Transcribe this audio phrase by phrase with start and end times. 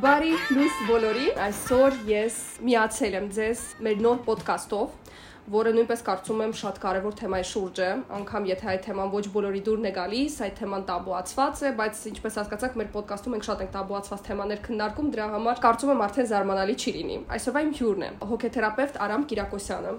[0.00, 5.10] Բարի լույս բոլորին։ Այսօր ես միացել եմ ձեզ մեր նոր ոդկասթով,
[5.52, 9.60] որը նույնպես կարծում եմ շատ կարևոր թեմայի շուրջ է, անկամ եթե այդ թեման ոչ բոլորի
[9.66, 13.74] դուրն է գալիս, այդ թեման տաբուացված է, բայց ինչպես հասկացաք, մեր ոդկասթում մենք շատ ենք
[13.76, 18.10] տաբուացված թեմաներ քննարկում, դրա համար կարծում եմ արդեն զարմանալի չի լինի։ Այսօրվա իմ հյուրն է
[18.30, 19.94] հոգեթերապևտ Արամ Կիրակոսյանը։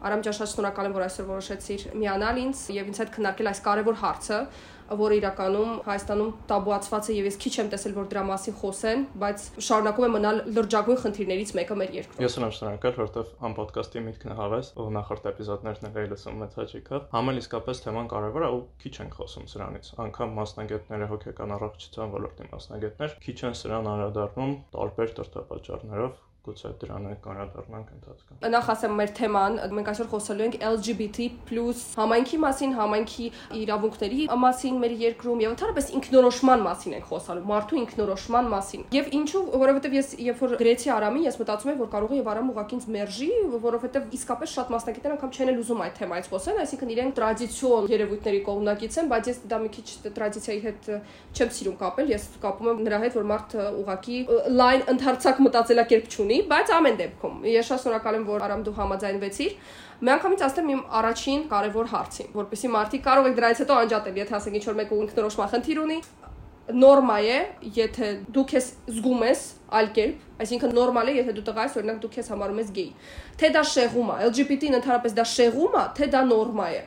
[0.00, 3.58] Արամ ջան, շատ շնորհակալ եմ, որ այսօր որոշեցիր միանալ ինձ եւ ինձ հետ քննարկել այս
[3.66, 4.38] կարևոր հարցը,
[4.98, 9.44] որը իրականում Հայաստանում տաբուացված է եւ ես քիչ եմ տեսել որ դրա մասին խոսեն, բայց
[9.66, 14.34] շարունակում է մնալ լրջագույն խնդիրներից մեկը մեր երկրում։ Ես ունեմ շնորհակալ, որովհետեւ ამ ոդկասթի միտքն
[14.40, 18.94] հավես, ով նախորդ էպիզոդներն էլ լսում մեծ հաճիկով։ Համել իսկապես թեման կարևոր է ու քիչ
[19.04, 26.18] ենք խոսում սրանից։ Անկամ մասնագետները հոգեկան առողջության ոլորտի մասնագետներ քիչ են սրան անդրադառնում տարբեր տրտապաճառներով
[26.40, 31.26] գուցե դրան է կանրադառնանք ընթացքում։ Նախ ասեմ մեր թեման, մենք այսօր խոսելու ենք LGBT+
[32.00, 33.26] համայնքի մասին, համայնքի
[33.60, 39.42] իրավունքների մասին մեր երկրում եւ ընդհանրապես ինքնորոշման մասին ենք խոսալու, մարդու ինքնորոշման մասին։ Եվ ինչու,
[39.60, 42.88] որովհետեւ ես երբ որ գրեցի Արամին, ես մտածում եմ, որ կարող է Արամ ուղակի ինձ
[42.94, 47.88] մերժի, որովհետեւ իսկապես շատ մասնակիցներ անգամ չեն էլ ուզում այդ թեմայից խոսել, այսինքն իրենք տրադիցիոն
[47.90, 49.86] երևույթների կողմնակից են, բայց ես դա մի քիչ
[50.20, 50.90] տրադիցիայի հետ
[51.40, 54.18] չեմ սիրում կապել, ես կապում եմ նրա հետ, որ մարդը ուղակի
[54.60, 58.74] լայն ընդհանրցակ մտածելակերպ չունի ունի, բայց ամեն դեպքում ես շատ շնորհակալ եմ, որ Արամ դու
[58.78, 59.54] համաձայնվեցիր։
[60.00, 64.58] Միանգամից ասեմ իմ առաջին կարևոր հարցին, որպեսզի մարդիկ կարող եք դրանից հետո անջատել, եթե ասենք
[64.60, 65.98] ինչ որ մեկը ինքնորոշման խնդիր ունի,
[66.70, 67.38] նորմա է,
[67.74, 69.42] եթե դու քեզ զգում ես
[69.80, 72.90] այլ կերպ, այսինքն նորմալ է, եթե դու տղա ես, օրինակ դու քեզ համարում ես գեյ։
[73.40, 76.80] Թե դա շեղում է, LGBT-ն ընդհանրապես դա շեղում է, թե դա նորմա է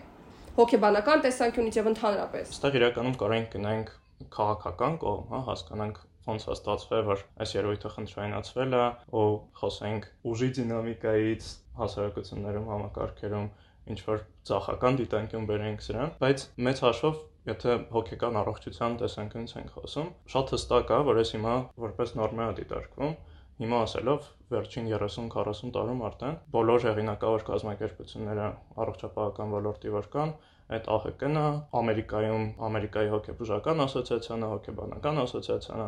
[0.54, 3.94] հոգեբանական տեսանկյունից եւ ընդհանրապես։ Այստեղ իրականում կարող ենք գնանք
[4.38, 8.86] քաղաքական կողմ, հա, հասկանանք ոնց է ստացվել, որ այս երևույթը խնդրայնացվել է,
[9.20, 9.28] ու
[9.60, 11.52] խոսենք ուժի դինամիկայից
[11.84, 13.52] հասարակություններում, համակարգերում,
[13.94, 20.12] ինչ որ ցախական դիտանկյուն բերենք սրան, բայց մեծ հաշվով Եթե հոգեկան առողջության տեսանկյունից ենք խոսում,
[20.34, 23.16] շատ հստակ է, որ այս հիմա որպես նորմա է դիտարկվում,
[23.58, 28.48] հիմա ասելով վերջին 30-40 տարում արդեն բոլոր հեղինակավոր կազմակերպությունները
[28.84, 30.34] առողջապահական ոլորտի որ կան,
[30.78, 31.38] այդ ԱՀԿ-ն,
[31.82, 35.84] Ամերիկայում Ամերիկայի հոգեբուժական ասոցիացիան, հոգեբանական ասոցիացիան,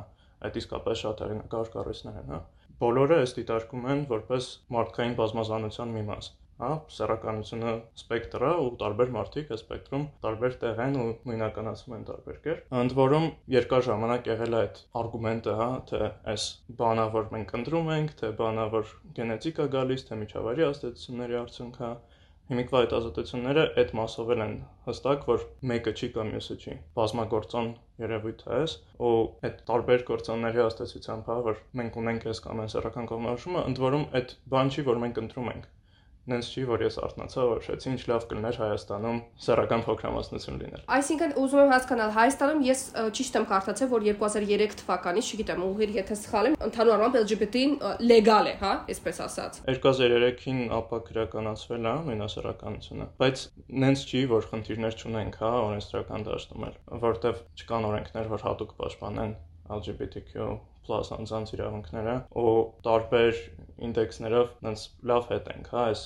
[0.47, 2.41] այդ իսկապես շատ հեղինակավոր կառույցներ են, հա։
[2.85, 9.49] Բոլորը այս դիտարկում են որպես մարդկային բազմազանության մի մաս հա սեռականությունը սպեկտրը ու տարբեր մարդիկ
[9.55, 13.25] այս սպեկտրում տարբեր տեղ են ու նույնականացում են տարբեր կեր։ Ընդ որում
[13.55, 16.01] երկար ժամանակ եղել է այդ արգումենտը, հա, թե
[16.35, 16.45] այս
[16.79, 21.91] բանա որ մենք ընտրում ենք, թե բանա որ գենետիկա գալիս, թե միջավայրի ազդեցությունների արդյունք, հա,
[22.45, 24.51] Հիմիկվա այդ ազատությունները այդ մասով են
[24.87, 27.71] հստակ, որ մեկը չի կամ մյուսը չի։ Բազմագործոն
[28.05, 28.75] երևույթ է այս,
[29.07, 29.13] ու
[29.49, 34.05] այդ տարբեր գործոնների հաստատությամբ, հա, որ մենք ունենք այս կամ այն սեռական կողմնորոշումը, ընդ որում
[34.21, 35.71] այդ բան չի, որ մենք ընտրում ենք
[36.25, 41.61] նենց չի, որ ես արթնացա, որոշեցի ինչ լավ կլներ Հայաստանում սեռական փոքրամասնություն լինել։ Այսինքն ուզում
[41.61, 42.81] եմ հասկանալ, Հայաստանում ես
[43.19, 47.75] ճիշտ եմ կարդացել, որ 2003 թվականից, չգիտեմ, ուղիղ եթե սխալ եմ, ընդհանուր առմամբ LGBT-ն
[48.09, 53.45] լեգալ է, հա, այսպես ասած։ 2003-ին ապա քրականացվել է նույնասեռականությունը, բայց
[53.85, 59.35] նենց չի, որ խնդիրներ չունենք, հա, օրենսդրական դաշտում էլ, որտեվ չկան օրենքներ, որ հատուկ պաշտպանեն
[59.75, 60.49] LGBTQ
[60.89, 62.53] պլաս անձանց իրավունքները ու
[62.89, 63.41] տարբեր
[63.89, 66.05] ինդեքսներով այնց լավ հետ ենք, հա, այս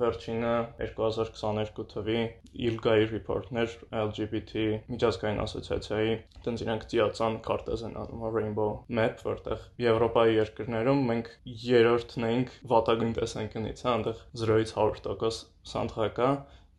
[0.00, 2.20] վերջինը 2022 թվի
[2.68, 6.14] ILGA-ի ռիպորտներ LGBT միջազգային ասոցիացիայի
[6.46, 8.68] տենց իրանք ծիածան քարտեզ են անում Rainbow
[8.98, 11.30] Map, որտեղ Եվրոպայի երկրներում մենք
[11.66, 15.42] երրորդն ենք վատագույն տեսանկյունից, հա, այնտեղ 0-ից 100%
[15.74, 16.30] սանդղակա,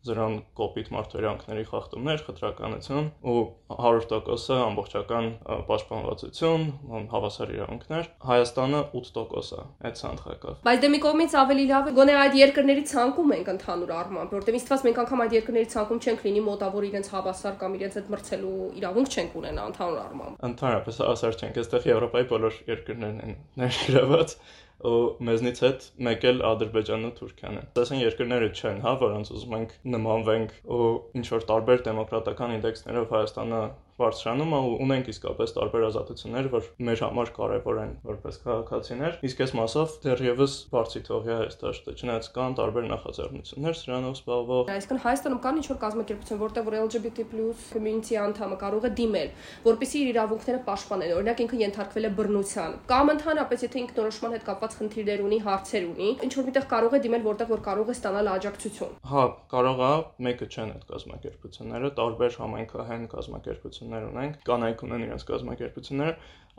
[0.06, 3.40] զրոն կոպիտ մարդօրյանքների խախտումներ, խտրականություն ու
[3.76, 5.28] 100%-ը ամբողջական
[5.70, 6.66] պաշտպանվածություն,
[7.12, 12.16] հավասար իրավունքներ։ Հայաստանը 8% է այդ ցանկակով։ Բայց դե մի կողմից ավելի լավ է, գոնե
[12.22, 16.44] այդ երկրների ցանկում ենք ընդհանուր առմամբ, որտեղ իստված մենք անգամ այդ երկրների ցանկում չենք լինի
[16.46, 21.60] մոտավոր իրենց հավասար կամ իրենց հետ մրցելու իրավունք չենք ունենա ընդհանուր առմամբ։ Ընդհանրապես հավասար չենք,
[21.62, 24.36] այստեղ Եվրոպայի բոլոր երկրներն են ներգրաված
[24.84, 29.56] ու մեզնից հետ մեկ էլ Ադրբեջանն ու Թուրքիան են։ Այսինքն երկրները չեն, հա, որոնց ուզում
[29.56, 30.88] ենք նմանվենք ու
[31.20, 33.62] ինչ որ տարբեր դեմոկրատական ինդեքսներով Հայաստանը
[33.96, 39.52] բարձրանում ու ունենք իսկապես տարբեր ազատություններ, որ մեր համար կարևոր են որպես քաղաքացիներ։ Իսկ այս
[39.56, 45.40] մասով դեռևս բարձի թողի է այս դաշտը, չնայած կան տարբեր նախաձեռնություններ սրանով զբաղվող։ Այսինքն Հայաստանում
[45.46, 47.26] կան ինչ-որ կազմակերպություն, որտեղ որ LGBT+
[47.72, 49.30] community անդամը կարող է դիմել,
[49.66, 54.76] որպեսզի իր իրավունքները պաշտպանեն։ Օրինակ ինքը ենթարկվել է բռնության կամ ընդհանրապես եթե ինքնորոշման հետ կապված
[54.76, 58.30] խնդիրներ ունի, հարցեր ունի, ինչ որ միտեղ կարող է դիմել, որտեղ որ կարող է ստանալ
[58.36, 59.24] աջակցություն։ Հա,
[59.56, 59.92] կարող է,
[60.26, 66.14] մեկը չեն այդ կազմակերպությունները, տարբեր համայնքահեն կազմակերպություններ կազմակերպություններ ունենք, կանայք ունեն իրենց կազմակերպությունները,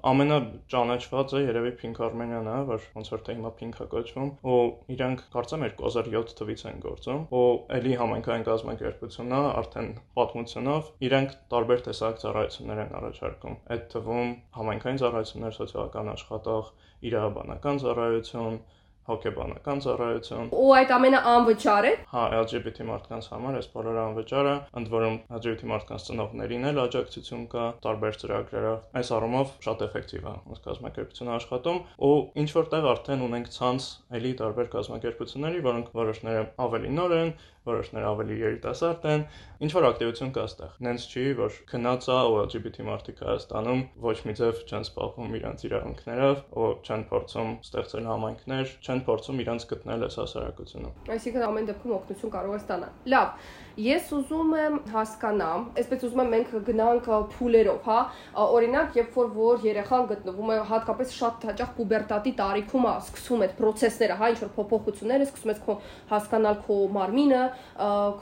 [0.08, 4.60] ամենաճանաչվածը երևի Pink Armenian-ը, որ ոնց որ թե հիմա Pink-ը կոչվում, ու
[4.94, 7.44] իրանք կարծեմ 2007 թվից են գործում, ու
[7.78, 9.90] ելի համայնքային կազմակերպությունն է, արդեն
[10.20, 16.74] պատմությունով իրանք տարբեր տեսակ ծառայություններ են առաջարկում։ Այդ թվում համայնքային ծառայություններ, սոցիալական աշխատող,
[17.08, 18.62] իրավաբանական ծառայություն,
[19.08, 24.56] հոգեբանական ծառայություն։ Ու այդ ամենը անվճար է։ Հա, LGBT մարդկանց համար այս բոլորը անվճար է,
[24.82, 30.34] ընդ որում LGBT մարդկանց ծնողներին էլ աջակցություն կա տարբեր ծրագրերով։ Այս առումով շատ էֆեկտիվ է
[30.38, 33.88] այս կազմակերպությունը աշխատում, ու ինչ որտեղ արդեն ունենք ցանց
[34.18, 37.32] էլի տարբեր կազմակերպությունների, որոնք որոշները ավելի նոր են,
[37.68, 39.24] որոշները ավելի երիտասարդ են,
[39.68, 44.18] ինչ որ ակտիվություն կա այստեղ։ Նենց չի, որ քնած է ու LGBT մարդիկ Հայաստանում ոչ
[44.28, 50.08] մի ձև չեն սպասում իրանց իրավունքներով, ու չեն փորձում ստեղծել համայնքներ, չեն փորձում իրանց գտնել
[50.08, 53.32] այս հասարակությունում։ Այսինքն ամեն դեպքում օգնություն կարող է ստանալ։ Լավ,
[53.78, 57.98] ես ուզում եմ հասկանամ, այսպես ուզում եմ մենք գնանք փուլերով, հա,
[58.42, 63.54] օրինակ, երբ որ որ երեխան գտնվում է հատկապես շատ հաճախ պուբերտատի տարիքում է սկսում այդ
[63.62, 65.76] process-ները, հա, ինչ որ փոփոխությունները, սկսում ես քո
[66.10, 67.44] հասկանալ քո մարմինը,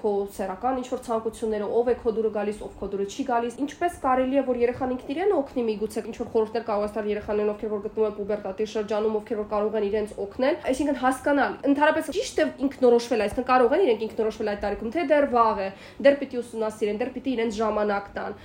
[0.02, 3.58] քո սեռական ինչ որ ցանկությունները, ով է քո դուրը գալիս, ով քո դուրը չի գալիս,
[3.66, 7.10] ինչպես կարելի է որ երեխան ինքն իրեն օգնի միգուցե ինչ որ խորհուրդներ կարող է տալ
[7.16, 11.58] երեխաներին, ովքեր որ գտնվում են պուբերտատի շրջանում, ովքեր որ կարող են իրենց օգնել, այսինքն հասկանալ,
[11.70, 15.68] ընդհանրապես ճիշտ է ինքնորոշվել, այսինքն կարող են իրենք ինքնորոշվել այդ տարիքում, թե դեռ վաղ է,
[16.06, 18.36] դեռ պիտի ուսումնասիրեն, դեռ պիտի իրենց ժամանակ տան։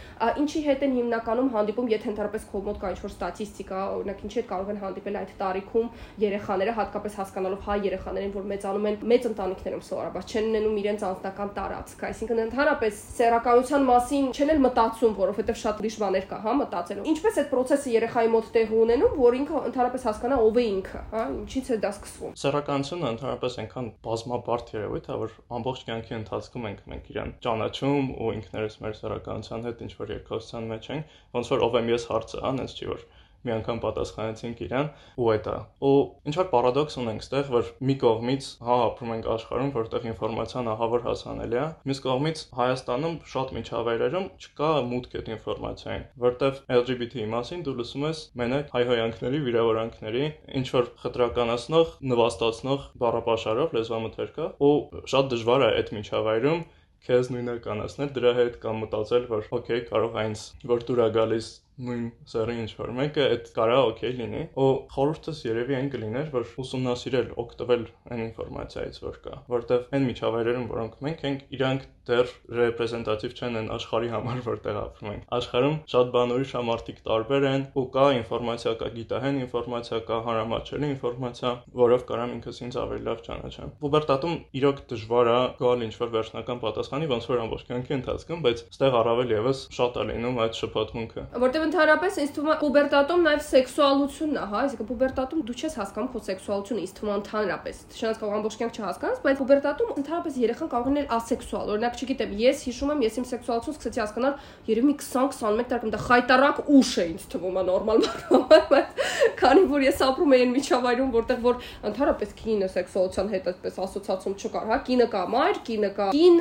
[0.41, 4.41] Ինչի հետ են հիմնականում հանդիպում, եթե ընդհանրապես քո մոտ կա ինչ որ ստատիստիկա, օրինակ ինչի
[4.41, 5.87] հետ կարող են հանդիպել այդ տարիքում
[6.25, 11.53] երեխաները, հատկապես հասկանալով հայ երեխաներին, որ մեծանում են մեծ ընտանիքներում սովորաբար չեն ունենում իրենց անձնական
[11.57, 17.07] տարածք, այսինքն ընդհանրապես սեռականության մասին չեն էլ մտածում, որովհետև շատ ուրիշ բաներ կա, հա, մտածելու։
[17.11, 21.25] Ինչպես այդ process-ը երեխայի մոտ տեղ ունենում, որ ինքը ընդհանրապես հասկանա ով է ինքը, հա,
[21.41, 26.81] ինչից է դա սկսվում։ Սեռականությունը ընդհանրապես այնքան բազմաբարդ երևույթ է, որ ամբողջ կյանքի ընթացքում ենք
[26.93, 31.67] մենք իրան ճանաչում ու ինքներս մեր սեռականության հետ ինչ որ երկխոսության մեջ ենք, ոնց որ
[31.71, 33.09] ով եմ ես հարցը, հա, այնց չի որ
[33.47, 34.89] մի անգամ պատասխանեցինք իրան
[35.21, 35.55] ու այդ է։
[35.89, 35.93] Ու
[36.29, 41.05] ինչ որ պարադոքս ունենք ստեղ, որ մի կողմից հա ապրում ենք աշխարհում, որտեղ ինֆորմացիան ահավոր
[41.07, 47.77] հասանելի է, մյուս կողմից Հայաստանում շատ միջավայրերում չկա մուտք այդ ինֆորմացիային, որտեղ LGBT-ի մասին դու
[47.81, 50.27] լսում ես մենակ հայհոյանքների, վիրավորանքների,
[50.61, 54.77] ինչ որ խտրականացնող, նվաստացնող բառապաշարով լեզվամթերքա, ու
[55.15, 56.63] շատ դժվար է այդ միջավայրում
[57.07, 60.43] քեզ նույնականացնել դրա հետ կամ մտածել, որ օքեյ, կարող է այնց
[60.73, 61.49] որ դուր է գալիս
[61.81, 66.51] նույն սերի ինչ որ մեկը այդ կարա օքեյ լինի ու խորհուրդս երևի այն կլիներ որ
[66.65, 73.35] ուսումնասիրել օգտվել այն ինֆորմացիայից որ կա որտեվ այն միջավայրերում որոնք մենք ենք իրանք դեռ ռեպրեզենտատիվ
[73.37, 77.85] չեն են աշխարհի համար որտեղ ապրում ենք աշխարհում շատ բան ուրիշ ամարտիկ տարբեր են ու
[77.97, 83.75] կա ինֆորմացիա կա գիտահեն ինֆորմացիա կա հարամաչելի ինֆորմացիա որով կարամ ինքս ինձ ավելի լավ ճանաչեմ
[83.85, 88.65] պուբերտատում իրոք դժվար է գալ ինչ որ վերջնական պատասխանի ոնց որ ամբողջ կյանքի ընթացքում բայց
[88.75, 91.27] ստեղ առավել եւս շատ է լինում այդ շփոթմունքը
[91.61, 96.09] որտեվ ընդհանրապես ինձ թվում է պուբերտատում նաև սեքսուալությունն է, հա, այսինքն պուբերտատում դու չես հասկանում
[96.11, 100.71] քո սեքսուալությունը, ինձ թվում է ընդհանրապես։ Չնայած կարող ամբողջ կյանք չհասկանաս, բայց պուբերտատում ընդհանրապես երեխան
[100.71, 104.35] կարող լինել ասեքսուալ։ Օրինակ, չգիտեմ, ես հիշում եմ, ես իմ սեքսուալությունը սկսեցի հասկանալ
[104.71, 108.75] երևի մի 20-21 տարեկան, դա խայտարակ ուշ է ինձ թվում է նորմալ բառով,
[109.41, 111.61] քանի որ ես ապրում եմ այն միջավայրում, որտեղ որ
[111.91, 116.39] ընդհանրապես կինը սեքսուալության հետ այդպես ասոցիացիում չկար, հա, կինը կա մայր, կինը կա կին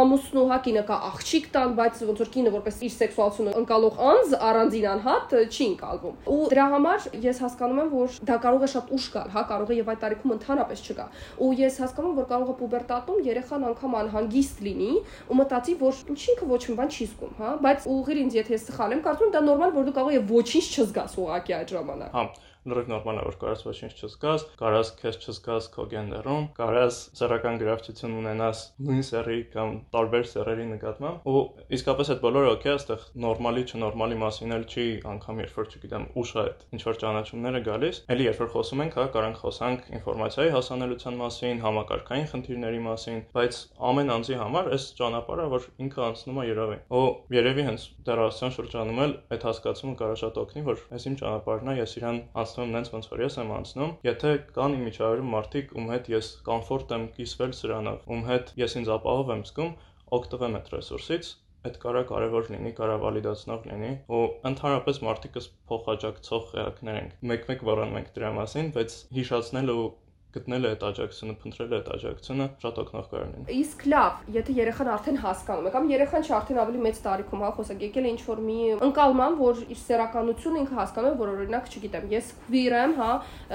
[0.00, 4.36] ամուսնու, հա, կինը կա աղջիկ տան, բայց ոնց որ կինը որպես իր սեքսուալությունը ընկալող անձ
[4.54, 8.92] առանձին անհատ չի ընկալվում։ Ու դրա համար ես հասկանում եմ, որ դա կարող է շատ
[8.94, 11.06] ուշ գալ, հա, կարող է եւ այդ տարիքում ընդհանրապես չգա։
[11.44, 14.92] Ու ես հասկանում եմ, որ կարող է պուբերտատում երեխան անգամ անհանգիստ լինի
[15.28, 18.94] ու մտածի, որ ինչինքը ոչ մի բան չի զգում, հա, բայց ուղղիր ինձ, եթե սխալ
[18.94, 22.24] եմ, կարծում եմ դա նորմալ, որ դու կարող ես ոչինչ չզգաս ուղակի այդ ժամանակ։ Հա,
[22.70, 28.16] լրիվ նորմալ է որ կարաս ոչինչ չզգաս, կարաս քեզ չզգաս քո գենդերում, կարաս սեռական գրավչություն
[28.20, 31.42] ունենաս նույն սեռի կամ տարբեր սեռերի նկատմամբ ու
[31.78, 36.34] իսկապես այդ բոլորը օքեյ այստեղ նորմալի չնորմալի մասին էլ չի անգամ երբ որ չգիտեմ ուշ
[36.34, 40.52] է այդ ինչ որ ճանաչումները գալիս, ելի երբ որ խոսում ենք, հա, կարանք խոսանք ինֆորմացիայի
[40.54, 46.46] հասանելիության մասին, համակարգային խնդիրների մասին, բայց ամեն անձի համար այս ճանապարհը որ ինքը անցնում է
[46.48, 47.04] երևի։ Ու
[47.34, 51.76] երևի հենց դեռասյան շրջանում էլ այդ հասկացումը կարող շատ օգնի, որ այս իմ ճանապարհն է,
[51.80, 52.20] ես իրան
[52.54, 56.26] անցնում նենց ոնց որ ես եմ անցնում, եթե կան իմ միջավայրում մարդիկ, ում հետ ես
[56.46, 59.72] կոմֆորտ եմ կիսվել սրանով, ում հետ ես ինձ ապահով եմ զգում,
[60.18, 61.30] օգտվեմ այդ ռեսուրսից,
[61.64, 64.22] այդ կարա կարևոր լինի, կարա վալիդացնող լինի, ու
[64.54, 69.86] ընդհանրապես մարդիկս փոխաջակցող էակներ ենք։ Մեկ-մեկ վառանում ենք դրա մասին, բայց հիշացնել ու
[70.34, 74.90] գտնել է այդ աջակցությունը, փնտրել է այդ աջակցությունը, շատ օգնող կլինի։ Իսկ լավ, եթե երեխան
[74.94, 78.22] արդեն հասկանում է, կամ երեխան չի արդեն ավելի մեծ տարիքում, հա, խոսակ եկել է ինչ
[78.24, 82.94] որ մի ընկալման, որ իր սերականությունը ինքը հասկանում է, որ օրինակ, չգիտեմ, ես քվիր եմ,
[82.98, 83.10] հա,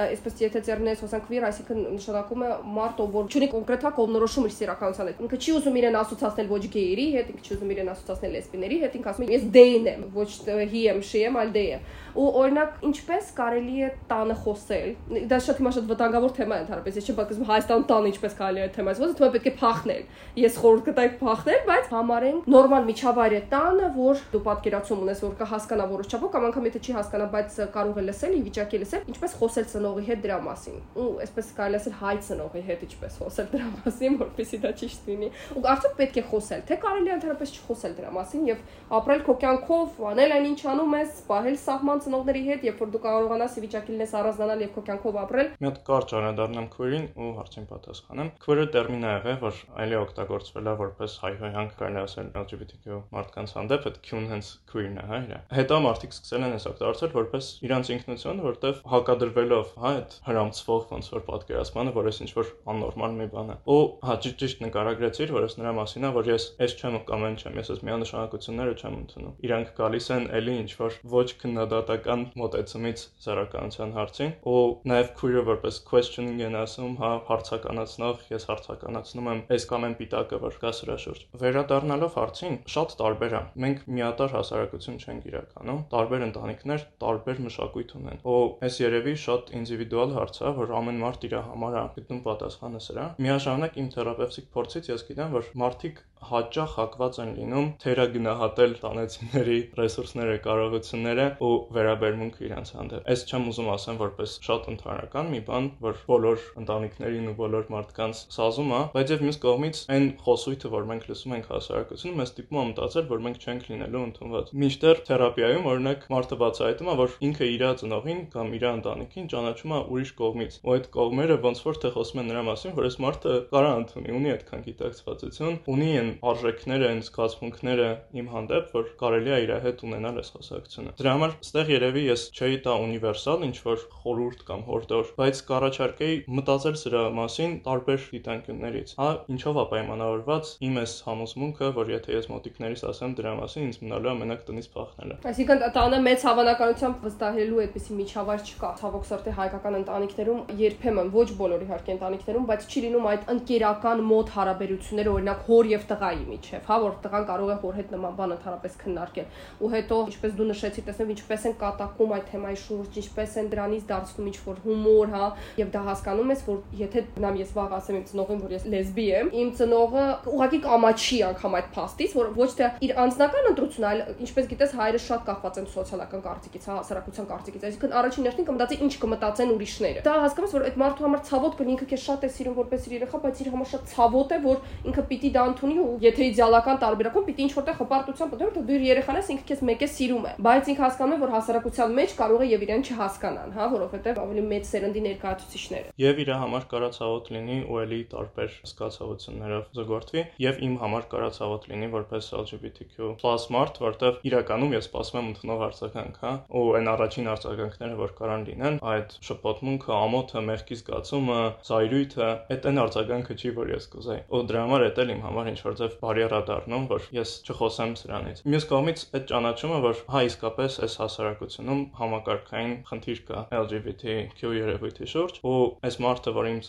[0.09, 4.55] այսպես եթե ծերնես խոսան քվիր, այսինքն նշանակում է մարդ, որ չունի կոնկրետ հա կողմնորոշում իր
[4.59, 8.35] սերականության հետ։ Ինքը չի ուզում իրեն ասոցացնել ոչ գեյերի հետ, ինքը չի ուզում իրեն ասոցացնել
[8.39, 10.29] լեսբիների հետ, ինքը ասում է ես դեյն եմ, ոչ
[10.69, 11.83] he եմ, she եմ, այլ դեյ եմ
[12.19, 16.99] ու օրինակ ինչպես կարելի է տանը խոսել դա շատ հիմա շատ վտանգավոր թեմա է ընդհանրապես
[16.99, 20.03] ես չեմ պատկերացնում Հայաստան տանը ինչպես կարելի է թեմայից թվում է պետք է փախնել
[20.39, 25.33] ես խորհուրդ կտայք փախնել բայց համարենք նորմալ միջավայր է տանը որ դու պատկերացում ունես որ
[25.39, 28.81] կա հասկանա որոշ չափով կամ անգամ եթե չի հասկանա բայց կարող է լսել ի վիճակի
[28.83, 33.19] լսել ինչպես խոսել ծնողի հետ դրա մասին ու այսպես կարելի ասել հայ ծնողի հետ ինչպես
[33.19, 37.15] խոսել դրա մասին որպեսզի դա ճիշտ լինի ու արդյոք պետք է խոսել թե կարելի է
[37.19, 38.63] ընդհանրապես չխոսել դրա մասին եւ
[38.99, 43.01] ապրել քո կյանքով անել այն ինչ անում ես սպահել սահման ծնողների հետ, երբ որ դու
[43.03, 46.13] կարողանաս ի վիճակի լինես առանձնանալ եւ քո կյանքով ապրել։ Մի հատ կարճ
[46.59, 51.99] ստանամ query-ին ու հարցին պատասխանեմ։ Query տերմինը եղե, որ այլի օգտագործվել է որպես հայհոյանք կարելի
[52.03, 56.55] ասել LGBTQ մարդկանց հանդեպ, այդ Q-ն հենց query-ն է, հա, իրա։ Հետո մարդիկ սկսել են
[56.59, 62.19] այս օգտագործել որպես իրանց ինքնություն, որտեվ հակադրվելով, հա, այդ հрамցվող ոնց որ պատկերացմանը, որ ես
[62.19, 66.11] ինչ որ աննորմալ մի բան է։ Ու հա ճիշտ նկարագրեցիր, որ ես նրա մասին է,
[66.19, 70.25] որ ես ես չեմ կամ այն չեմ, ես ես միանշանակությունները չեմ ընդունում։ Իրանք գալիս են
[70.39, 76.95] էլի ինչ որ ոչ քննադատական մոտեցումից սեռականության հարցին, ու նաև queer-ը որպես questioning են ասում,
[76.99, 82.57] հա, հարցականացնող, ես հարցականացնում եմ այս կամ այն պիտակը, որ կա սրա շուրջ։ Վերադառնալով հարցին,
[82.73, 88.39] շատ տարբեր է։ Մենք միատար հասարակություն չենք իրականում, տարբեր ընտանիքներ, տարբեր մշակույթ ունեն։ Ու
[88.69, 93.07] այս երևի շատ ինդիվիդուալ հարց է, որ ամեն մարդ իր համար է գտնում պատասխանը սրա։
[93.29, 100.35] Միաժամանակ իմ թերապևտիկ փորձից ես գիտեմ, որ մարդիկ հաճախ հակված են լինում թերագնահատել տանեցիների ռեսուրսները,
[100.45, 106.01] կարողությունները ու վերաբերմունքը իրենց հանդեպ։ Այս չեմ ուզում ասեմ որպես շատ ընդհանրական մի բան, որ
[106.09, 111.07] բոլոր ընտանիքներին ու բոլոր մարդկանց սազում է, բայց եւ մյուս կողմից այն խոսույթը, որ մենք
[111.09, 116.05] լսում ենք հասարակությունում, մեզ տիպում է մտածել, որ մենք չենք լինելու ընդունված։ Մինչդեռ թերապիայում օրինակ
[116.13, 120.73] մարդը բացահայտում է, որ ինքը իր ծնողին կամ իր ընտանիքին ճանաչում է ուրիշ կողմից։ Ու
[120.75, 124.31] այդ կողմերը ոնց որ թե խոսում են նրա մասին, որ այս մարդը կարա ընդունի, ունի
[124.35, 127.89] այդքան գիտակցվածություն, ունի այն արժեքները, այն զգացմունքները
[128.19, 132.23] իմ հանդեպ, որ կարելի է իր հետ ունենալ այս խոսակցությունը։ Դրա համար ստեղ երևի ես
[132.35, 138.93] չէի տա ունիվերսալ ինչ որ խորուրդ կամ հորդոր, բայց կառաջարկեի մտածել սրա մասին տարբեր դիտանկյուններից։
[138.99, 143.79] Հա, ինչով է պայմանավորված իմ այս համոզմունքը, որ եթե ես մոտիկներիս ասեմ դրա մասին, ինձ
[143.83, 149.33] մնալու է մենակ տնից փախնելը։ Այսինքն տանը մեծ հավանականությամբ վստահելու այդպիսի միջավայր չկա։ Ցավոք սրտի
[149.39, 155.43] հայկական ընտանիքներում երբեմն ոչ բոլոր իհարկե ընտանիքներում, բայց չի լինում այդ ընկերական մոտ հարաբերությունները, օրինակ
[155.49, 159.27] հոր եւ տղայի միջև, հա, որ տղան կարող է հոր հետ նման բան ընդհանրապես քննարկել։
[159.59, 163.83] Ու հետո, ինչպես դու նշեցի, տեսնեմ ինչպես են կատակում այդ թեմայի շուրջ, ինչպես են դրանից
[163.89, 165.29] դարձնում ինչ-որ հումոր, հա,
[165.59, 169.05] եւ դա հասկանում ես, որ եթե նամ ես վաղ ասեմ իմ ծնողին, որ ես լեսբի
[169.19, 174.01] եմ, իմ ծնողը ուղղակի կամաչի անգամ այդ փաստից, որ ոչ թե իր անձնական ընտրությունը, այլ
[174.29, 178.79] ինչպես գիտես, հայրը շատ կախված են սոցիալական կարծիքից, հա, հասարակության կարծիքից։ Այսինքն առաջին հերթին կմտածի
[178.85, 182.25] ինչ կմտածեն ուրիշները։ Դա հասկանում ես, որ այդ մարդու համար ցավոտ կլինի, ինքը քեզ շատ
[182.25, 185.43] է սիրում որպես իր երեխա, բայց իր համար շատ ցավոտ է, որ ինքը պիտի դա
[185.49, 189.45] ընդունի ու եթե իդեալական տարբերակում պիտի ինչ որտեղ հպարտությամբ դու դու իր երեխան ես ինքը
[189.49, 192.65] քեզ մեկ է սիրում է բայց ինքը հասկանում է որ հասարակության մեջ կարող է եւ
[192.65, 197.79] իրեն չհասկանան հա որովհետեւ ավելի մեծ սերնդի ներկայացուցիչներ եւ իր համար կարա ցավոտ լինի ու
[197.83, 203.09] էլի տարբեր զգացողություններով զգորթվի եւ իմ համար կարա ցավոտ լինի որպես LGBTQ+
[203.55, 208.45] մարդ որտեվ իրականում ես սպասում եմ ընդունող արձագանք հա ու այն առաջին արձագանքները որ կարան
[208.49, 214.43] լինեն այդ շփոթմունքը ամոթը մեղքի զգացումը զայրույթը այդ այն արձագանքը չի որ ես կուզեի ու
[214.49, 218.43] դրա համար էդ էլ իմ համար ինչ որ ձև բարիերա դառնում, որ ես չխոսեմ սրանից։
[218.49, 225.39] Մյուս կողմից այդ ճանաչումը, որ հա իսկապես այս հասարակությունում համակարգային խնդիր կա LGBTQ երևույթի շուրջ,
[225.49, 225.57] ու
[225.89, 226.59] այս մարդը, որ իմ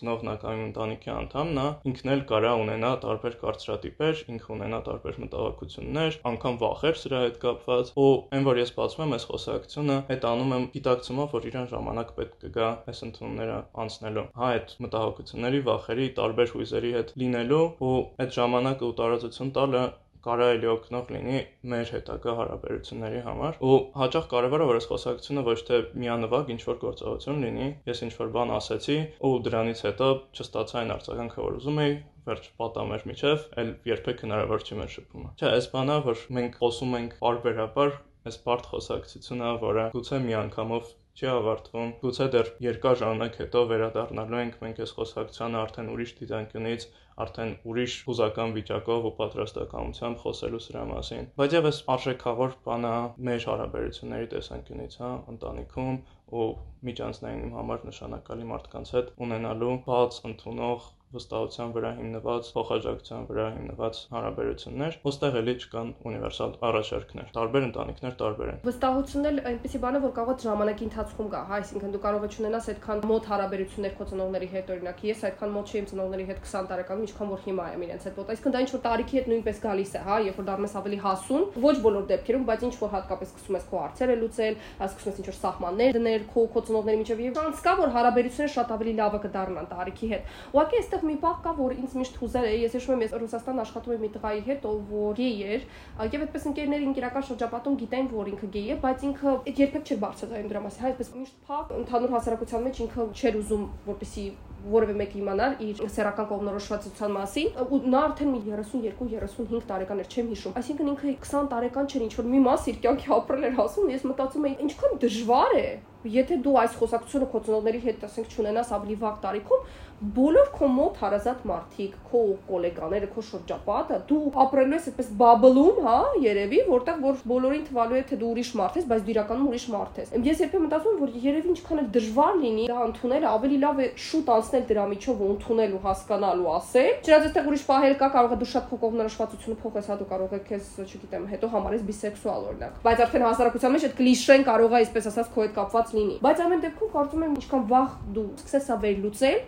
[0.40, 6.18] կամ իմ ընտանիքի անդամն է, ինքն էլ կարա ունենա տարբեր կարծրատիպեր, ինքը ունենա տարբեր մտահոգություններ,
[6.30, 10.54] անգամ վախեր սրա հետ կապված, ու այն որ ես բացում եմ այս խոսակցությունը, այդ անում
[10.56, 16.52] եմ գիտակցումով, որ իրան ժամանակ պետք կգա այս ընդունումները անցնելու։ Հա այդ մտահոգությունների, վախերի, տարբեր
[16.54, 19.84] հույզերի հետ լինելու ու այդ ժամանակը ու տարածություն տալը
[20.24, 21.38] կարելի օգնող լինի
[21.72, 26.78] մեր հետագա հարաբերությունների համար ու հաճախ կարևորը որ այս խոսակցությունը ոչ թե միանվագ ինչ որ
[26.82, 28.98] գործողություն լինի ես ինչ որ բան ասեցի
[29.30, 31.96] ու դրանից հետո չստացա այն արձագանքը որ ուզում էի
[32.28, 36.96] վերջ պատամեր միջև այլ երբեք հնարավոր չի մեր շփումը չէ այս բանը որ մենք խոսում
[37.00, 37.94] ենք բարբերաբար
[38.28, 44.40] այս բարդ խոսակցությունը որը գուցե մի անգամով չի ավարտվում։ Գուցե դեռ երկար ժամանակ հետո վերադառնալու
[44.40, 46.86] ենք մենք այս խոսակցությանը արդեն ուրիշ դիտանկյունից,
[47.24, 52.94] արդեն ուրիշ հուզական վիճակով ու պատրաստականությամբ խոսելու սրա մասին։ Բայց եւս արժեքավոր բանը
[53.28, 56.00] մեր հարաբերությունների տեսանկյունից, հա, ընտանիքում
[56.40, 56.48] ու
[56.90, 64.00] միջանձնային իմ համար նշանակալի մարդկանց հետ ունենալու բաց ընդունող վստահության վրա հիմնված, փոխաժակցության վրա հիմնված
[64.14, 70.02] հարաբերություններ, ոստեղ էլի չկան ունիվերսալ առաջարկներ։ Տարբեր ընտանիքներ տարբեր են։ Վստահությունն էլ այնպեսի բան է,
[70.06, 73.94] որ կարող է ժամանակի ընթացքում գա, հա, այսինքն դու կարող ես ունենաս այդքան մոտ հարաբերություններ
[73.98, 77.66] քո ծնողների հետ, օրինակ, ես այդքան մոտ իմ ծնողների հետ 20 տարեկանում, ինչքան որ հիմա
[77.74, 80.46] եմ իրենց հետ Այսինքն դա ինչ որ տարիքի հետ նույնպես գալիս է, հա, երբ որ
[80.50, 84.58] դառնես ավելի հասուն, ոչ բոլոր դեպքերում, բայց ինչ որ հատկապես սկսում ես քո հարցերը լուծել,
[84.86, 88.54] սկսում ես ինչ որ սահմաններ դնել քո քո ծնողների միջև եւ շանս կա որ հարաբերությունները
[88.54, 92.46] շատ ավելի լավը կդառնան տարիքի հետ։ Ուղղակի այստեղ մի բախ կա, որ ինձ միշտ հուզել
[92.50, 95.64] է, ես հիշում եմ ես Ռուսաստան աշխատում եմ մի տղայի հետ, ով որ գեյ էր,
[96.10, 100.50] եւ այդպես ընկերները ինքերական շրջապատում գիտեն, որ ինքը գեյ է, բայց ինքը երբեք չէր բարձրացնում
[100.50, 104.24] դրա մասին, հա, այսպես միշտ փակ ընդհանուր հասարակության մեջ ինքը չէր ուզում, որպեսի
[104.60, 110.28] որևէ մեկը իմանար իր սեռական կողմնորոշվածության մասին ու նա արդեն մի 32-35 տարեկան էր, չեմ
[110.34, 113.90] հիշում։ Այսինքն ինքը 20 տարեկան չէր, ինչ որ մի մաս իր կյանքի ապրել էր հասում,
[113.94, 115.66] ես մտածում եի, ինչքան դժվար է
[116.08, 119.64] եթե դու այս խոսակցությունը քո ծնողների հետ ասենք ճանենաս ավելի վաղ տարիքում,
[120.00, 125.96] բոլոր քո մոտ հարազատ մարդիկ, քո գոլեգաները, քո շրջապատը, դու ապրելու ես այդպես բաբլում, հա,
[126.24, 129.66] երևի, որտեղ որ բոլորին թվալու է թե դու ուրիշ մարդ ես, բայց դու իրականում ուրիշ
[129.74, 133.58] մարդ ես։ Ես երբեմն մտածում եմ, որ երևի ինչքան էլ դժվար լինի դա ընդունել, ավելի
[133.60, 137.64] լավ է շուտ անցնել դրա միջով ու ընդունել ու հասկանալ ու ասել։ Չնայած այդտեղ ուրիշ
[137.68, 141.28] պահել կա, կարող է դու շատ քո կողմնորոշվածությունը փոխես, հա դու կարող ես քեզ, չգիտեմ,
[141.30, 145.44] հետո համարես բիսեքսուալ օրինակ։ Բայց արդեն հասարակության մեջ այդ կլիշեն կարող է այսպես ասած քո
[145.44, 149.40] հետ կապված լինի։ Բայց ամեն դեպքում կարծում եմ ինչքան վաղ դու սկսես ա վերլուծել,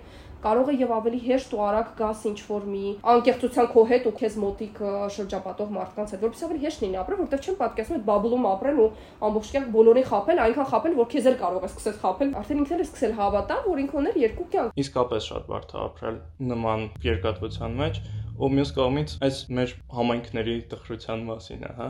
[0.43, 4.13] կարող է եւ ավելի հեշտ ու արագ գաս ինչ որ մի անկեղծության քո հետ ու
[4.19, 4.81] քեզ մոտիկ
[5.17, 8.89] շրջապատող մարդկանց հետ, որովհետեւ ավելի հեշտ լինի ապրել, որովհետեւ չեմ պատկերացնում այդ բաբլում ապրել ու
[9.29, 12.75] ամբողջ կյանք բոլորին խապել, այնքան խապել, որ քեզ էլ կարող է սկսես խապել, արդեն ինքն
[12.75, 16.19] էլ է սկսել հավատալ, որ ինքն ուներ երկու կյանք։ Իսկապես շատ բարդ է ապրել
[16.51, 18.03] նման երկատվության մեջ
[18.43, 21.89] ու մյուս կողմից այս մեր համայնքների տխրության մասին է, հա,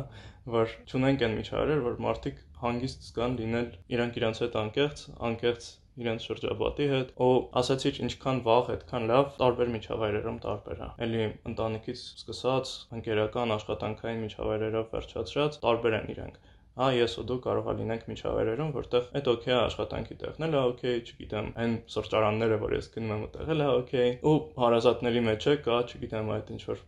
[0.52, 5.70] որ ճունենք այն միջավայրեր, որ մարդիկ հանգիստ զգան լինել իրանք իրանց հետ անկեղծ, անկեղծ
[6.02, 12.04] իրենց շրջապատի հետ, ու ասացիչ ինչքան վաղ, այդքան լավ, տարբեր միջավայրերում տարբեր է։ Էլի ընտանիքից
[12.22, 16.40] սկսած, ընկերական, աշխատանքային միջավայրերով վերջացրած, տարբեր են իրենք։
[16.80, 21.02] Հա, ես ու դու կարող է լինենք միջավայրերում, որտեղ այդ օքեյ աշխատանքի տեղն է օքեյ,
[21.02, 25.82] չգիտեմ, այն սրճարանները, որ ես գնում եմ էլ է օքեյ, ու հարազատների մեջ է կա,
[25.92, 26.80] չգիտեմ, այդ ինչ որ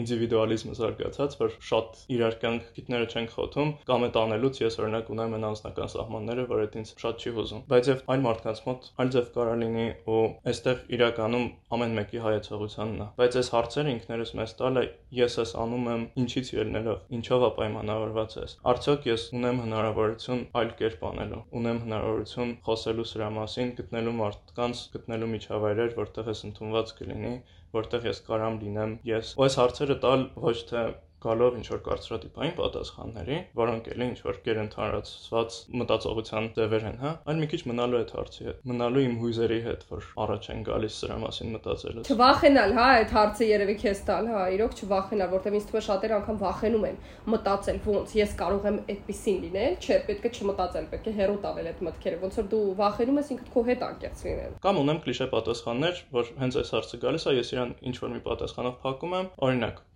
[0.00, 5.34] ինդիվիդուալիզմը զարգացած, որ շատ իրար կյանք գիտները չեն խոթում, կամ այդ անելուց ես օրինակ ունեմ
[5.36, 9.12] այն անձնական սահմանները, որ այդ ինձ շատ չի հուզում։ Բայց եւ այլ մարդկանց մոտ այլ
[9.14, 14.54] ձև կարա լինի ու այստեղ իրականում ամեն մեկի հայեցողությանն է։ Բայց այս հարցերը ինքներս մեզ
[14.60, 14.84] տալը
[15.20, 20.72] ես ես անում եմ ինչից ելնելով, ինչով է պայմանավորված ես։ Արդյոք ես ունեմ հնարավորություն այլ
[20.80, 27.34] կերպ անելու, ունեմ հնարավորություն խոսելու սրա մասին, գտնելու մարդկանց, գտնելու միջավայրեր, որտեղ ես ընդունված կլինի
[27.76, 30.84] որտեղ ես կարամ լինեմ ես։ այս հարցերը տալ ոչ թե
[31.24, 37.40] գալով ինչ որ կարծրատիպային պատասխանների, որոնք էլի ինչ որ գերընթարացված մտածողության ձևեր են, հա, այլ
[37.40, 41.18] մի քիչ մնալու այդ հարցի հետ, մնալու իմ հույզերի հետ, որ առաջ են գալիս սրա
[41.24, 45.80] մասին մտածելը։ Չվախենալ, հա, այդ հարցը երևի քեզ տալ, հա, իրոք չվախենալ, որտեղ ինձ թվում
[45.80, 46.98] է շատերը անգամ վախենում են
[47.34, 51.70] մտածել ոնց ես կարող եմ այդպեսին լինել, չէ, պետք է չմտածել, պետք է հերո տանել
[51.70, 55.28] այդ մտքերը, ոնց որ դու վախենում ես ինքդ քո հետ անկեղծ լինել։ Կամ ունեմ կլիշե
[55.36, 59.32] պատասխաններ, որ հենց այս հարցը գալիս է, ես իրան ինչ որ մի պատասխանով փակում եմ,
[59.50, 59.86] օրինակ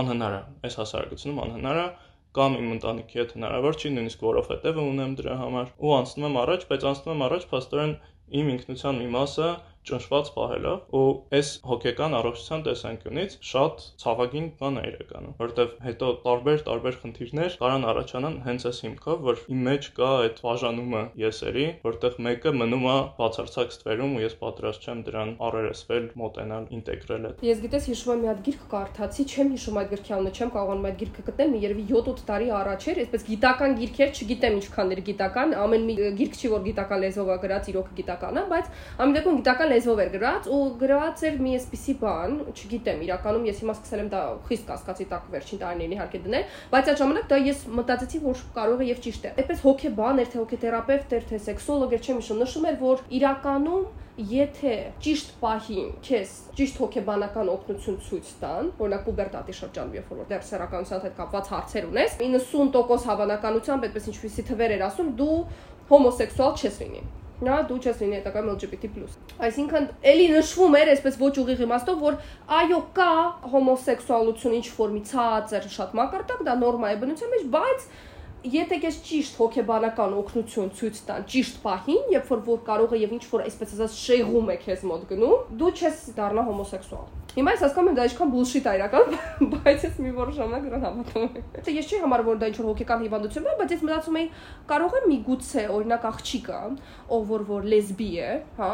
[0.00, 1.86] անհնար է, այս հասարակությունում անհնար է
[2.38, 6.66] կամ իմ ընտանիքի հետ հնարավոր չի, նույնիսկ որովհետև ունեմ դրա համար ու անցնում եմ առաջ,
[6.70, 7.94] բայց անցնում եմ առաջ փաստորեն
[8.40, 9.48] իմ ինքնության մի մասը
[9.88, 11.04] ճնշված պահելով ու
[11.38, 17.86] այս հոգեկան առողջության տեսանկյունից շատ ցավագին բան է իրականում, որովհետև հետո տարբեր տարբեր խնդիրներ կարան
[17.90, 22.96] առաջանան հենց այս հիմքով, որ իմ մեջ կա այդ բաժանումը եսերի, որտեղ մեկը մնում է
[23.20, 28.20] բացարձակ ստվերում ու ես պատրաստ չեմ դրան առերեսվել, մոտենալ, ինտեգրել այդ։ Ես գիտես հիշում եմ
[28.20, 31.84] մի հատ գիրք կարդացի, չեմ հիշում այդ գրքի անունը, չեմ կարողանում այդ գիրքը գտնել, երևի
[31.90, 36.50] 7-8 տարի առաջ էր, այսպես գիտական գիրքեր, չգիտեմ ինչքան էր գիտական, ամեն մի գիրք չի
[36.50, 40.48] որ գիտական լեզվով է գրած, իրոք գիտական է, բայց ամեն դեպքում գիտական լեզվով էր գրած
[40.50, 45.06] ու գրված էր մի էսպիսի բան, չգիտեմ, իրականում ես հիմա սկսել եմ դա խիստ կասկածի
[45.10, 49.02] տակ վերջին տարիներին իհարկե դնել, բայց այդ ժամանակ դա ես մտածեցի, որ կարող է եւ
[49.06, 52.78] ճիշտ է։ Այդպես հոգեբան էր, թե հոգեթերապևտ էր, թե սեքսոլոգ էր, չեմ հիշում, նշում էր,
[52.80, 53.84] որ իրականում
[54.20, 60.44] եթե ճիշտ պահին քեզ ճիշտ հոգեբանական օգնություն ցույց տան, օրինակ պուբերտատի շրջանում, երբ որ դեռ
[60.50, 65.38] սեռականության հետ կապված հարցեր ունես, 90% հավանականությամբ այդպես ինչպեսի թվեր էր ասում, դու
[65.94, 67.02] հոմոսեքսուալ չես լինի
[67.46, 69.04] նա դու չես լինի հետագայում LGBT+։
[69.46, 72.18] Այսինքն էլի նշվում էր այսպես ոչ ուղիղ իմաստով, որ
[72.60, 73.10] այո կա
[73.54, 77.88] հոմոսեքսուալություն ինչ ֆորմի ցածր շատ մակարդակ, դա նորմա է բնության մեջ, բայց
[78.40, 83.10] եթե ես ճիշտ հոգեբանական օգնություն ցույց տան ճիշտ պահին, երբ որ որ կարող է եւ
[83.18, 87.60] ինչ որ այսպես ասած շեղում է քեզ մոտ գնում, դու չես դառնա հոմոսեքսուալ։ Հիմա ես
[87.62, 89.12] հասկանում եմ դա ինչքան բուլշիտ է իրական,
[89.52, 92.56] բայց ես մի որոշ ժամանակ դրան հավատում եմ։ Դե ես չի համարում որ դա ինչ
[92.58, 94.26] որ հոգեկան հիվանդություն է, բայց ես մտածում եի
[94.70, 96.58] կարող է միգուցե օրինակ աղջիկը,
[97.14, 98.72] ով որ որ լեսբի է, հա,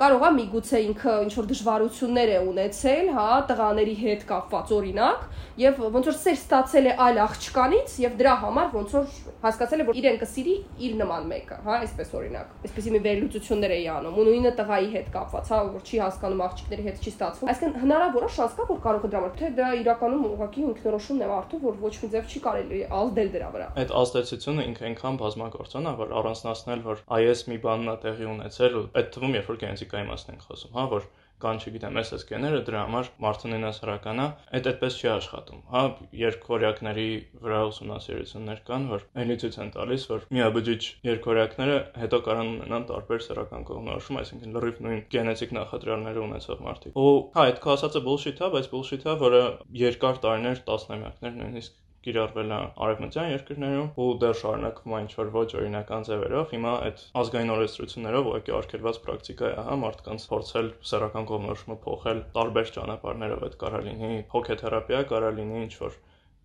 [0.00, 5.80] կարող է միգուցե ինքը ինչ որ դժվարություններ է ունեցել, հա, տղաների հետ կապված օրինակ, եւ
[5.98, 9.08] ոնց որ սեր ստացել է այլ աղջկանից եւ դրա համար ոնց որ
[9.42, 10.54] հասկացել է որ իրեն կսիրի
[10.86, 15.10] իր նման մեկը, հա, այսպես օրինակ։ Այսպեսի մի վերլուծություններ էի անում, ու նույնը տղայի հետ
[15.14, 18.78] կապված, հա, որ չի հասկանում աղջիկների հետ չի ստացվում։ Այսինքն հնարավոր է շանս կա որ
[18.84, 22.28] կարող է դրա համար, թե դա իրականում ուղղակի ինքնորոշումն է մարդու, որ ոչ մի ձև
[22.30, 27.42] չի կարելի ազդել դրա վրա։ Այդ ազդեցությունը ինքը այնքան բազմագործան է, որ առանձնացնել, որ այս
[27.50, 31.08] մի բանն է տեղի ունեցել, այդ թվում երբ որ գենետիկայի մասն ենք խոսում, հա, որ
[31.42, 31.98] կան, չգիտեմ,
[32.28, 34.26] գեները, դրա համար մարդը նույնասեռական է,
[34.58, 35.82] այդ այդպես չի աշխատում։ Հա,
[36.18, 37.06] երկորյակների
[37.44, 43.24] վրա ուսումնասիրություններ կան, որ այնի ցույց են տալիս, որ միաբջիջ երկորյակները հետո կարող ունենան տարբեր
[43.28, 48.42] սեռական կողմնորոշում, այսինքն լրիվ նույն գենետիկ նախադրյալները ունեցող մարդիկ։ Ու հա, այդ քո ասածը bullshit
[48.42, 49.42] է, բայց bullshit է, որը
[49.82, 56.08] երկար տարիներ, տասնամյակներ նույնիսկ կիրառվել է արևմտյան երկրներում ու դեռ շարունակվում է ինչ-որ ոչ օրինական
[56.08, 62.22] ձևերով։ Հիմա այդ ազգային օրենսդրություններով ուղղակի արգելված պրակտիկա է, հա, մարդկանց փորձել սեռական կողմնորոշումը փոխել
[62.38, 65.98] տարբեր ճանապարհներով, այդ կարա լինի հոգեթերապիա, կարա լինի ինչ-որ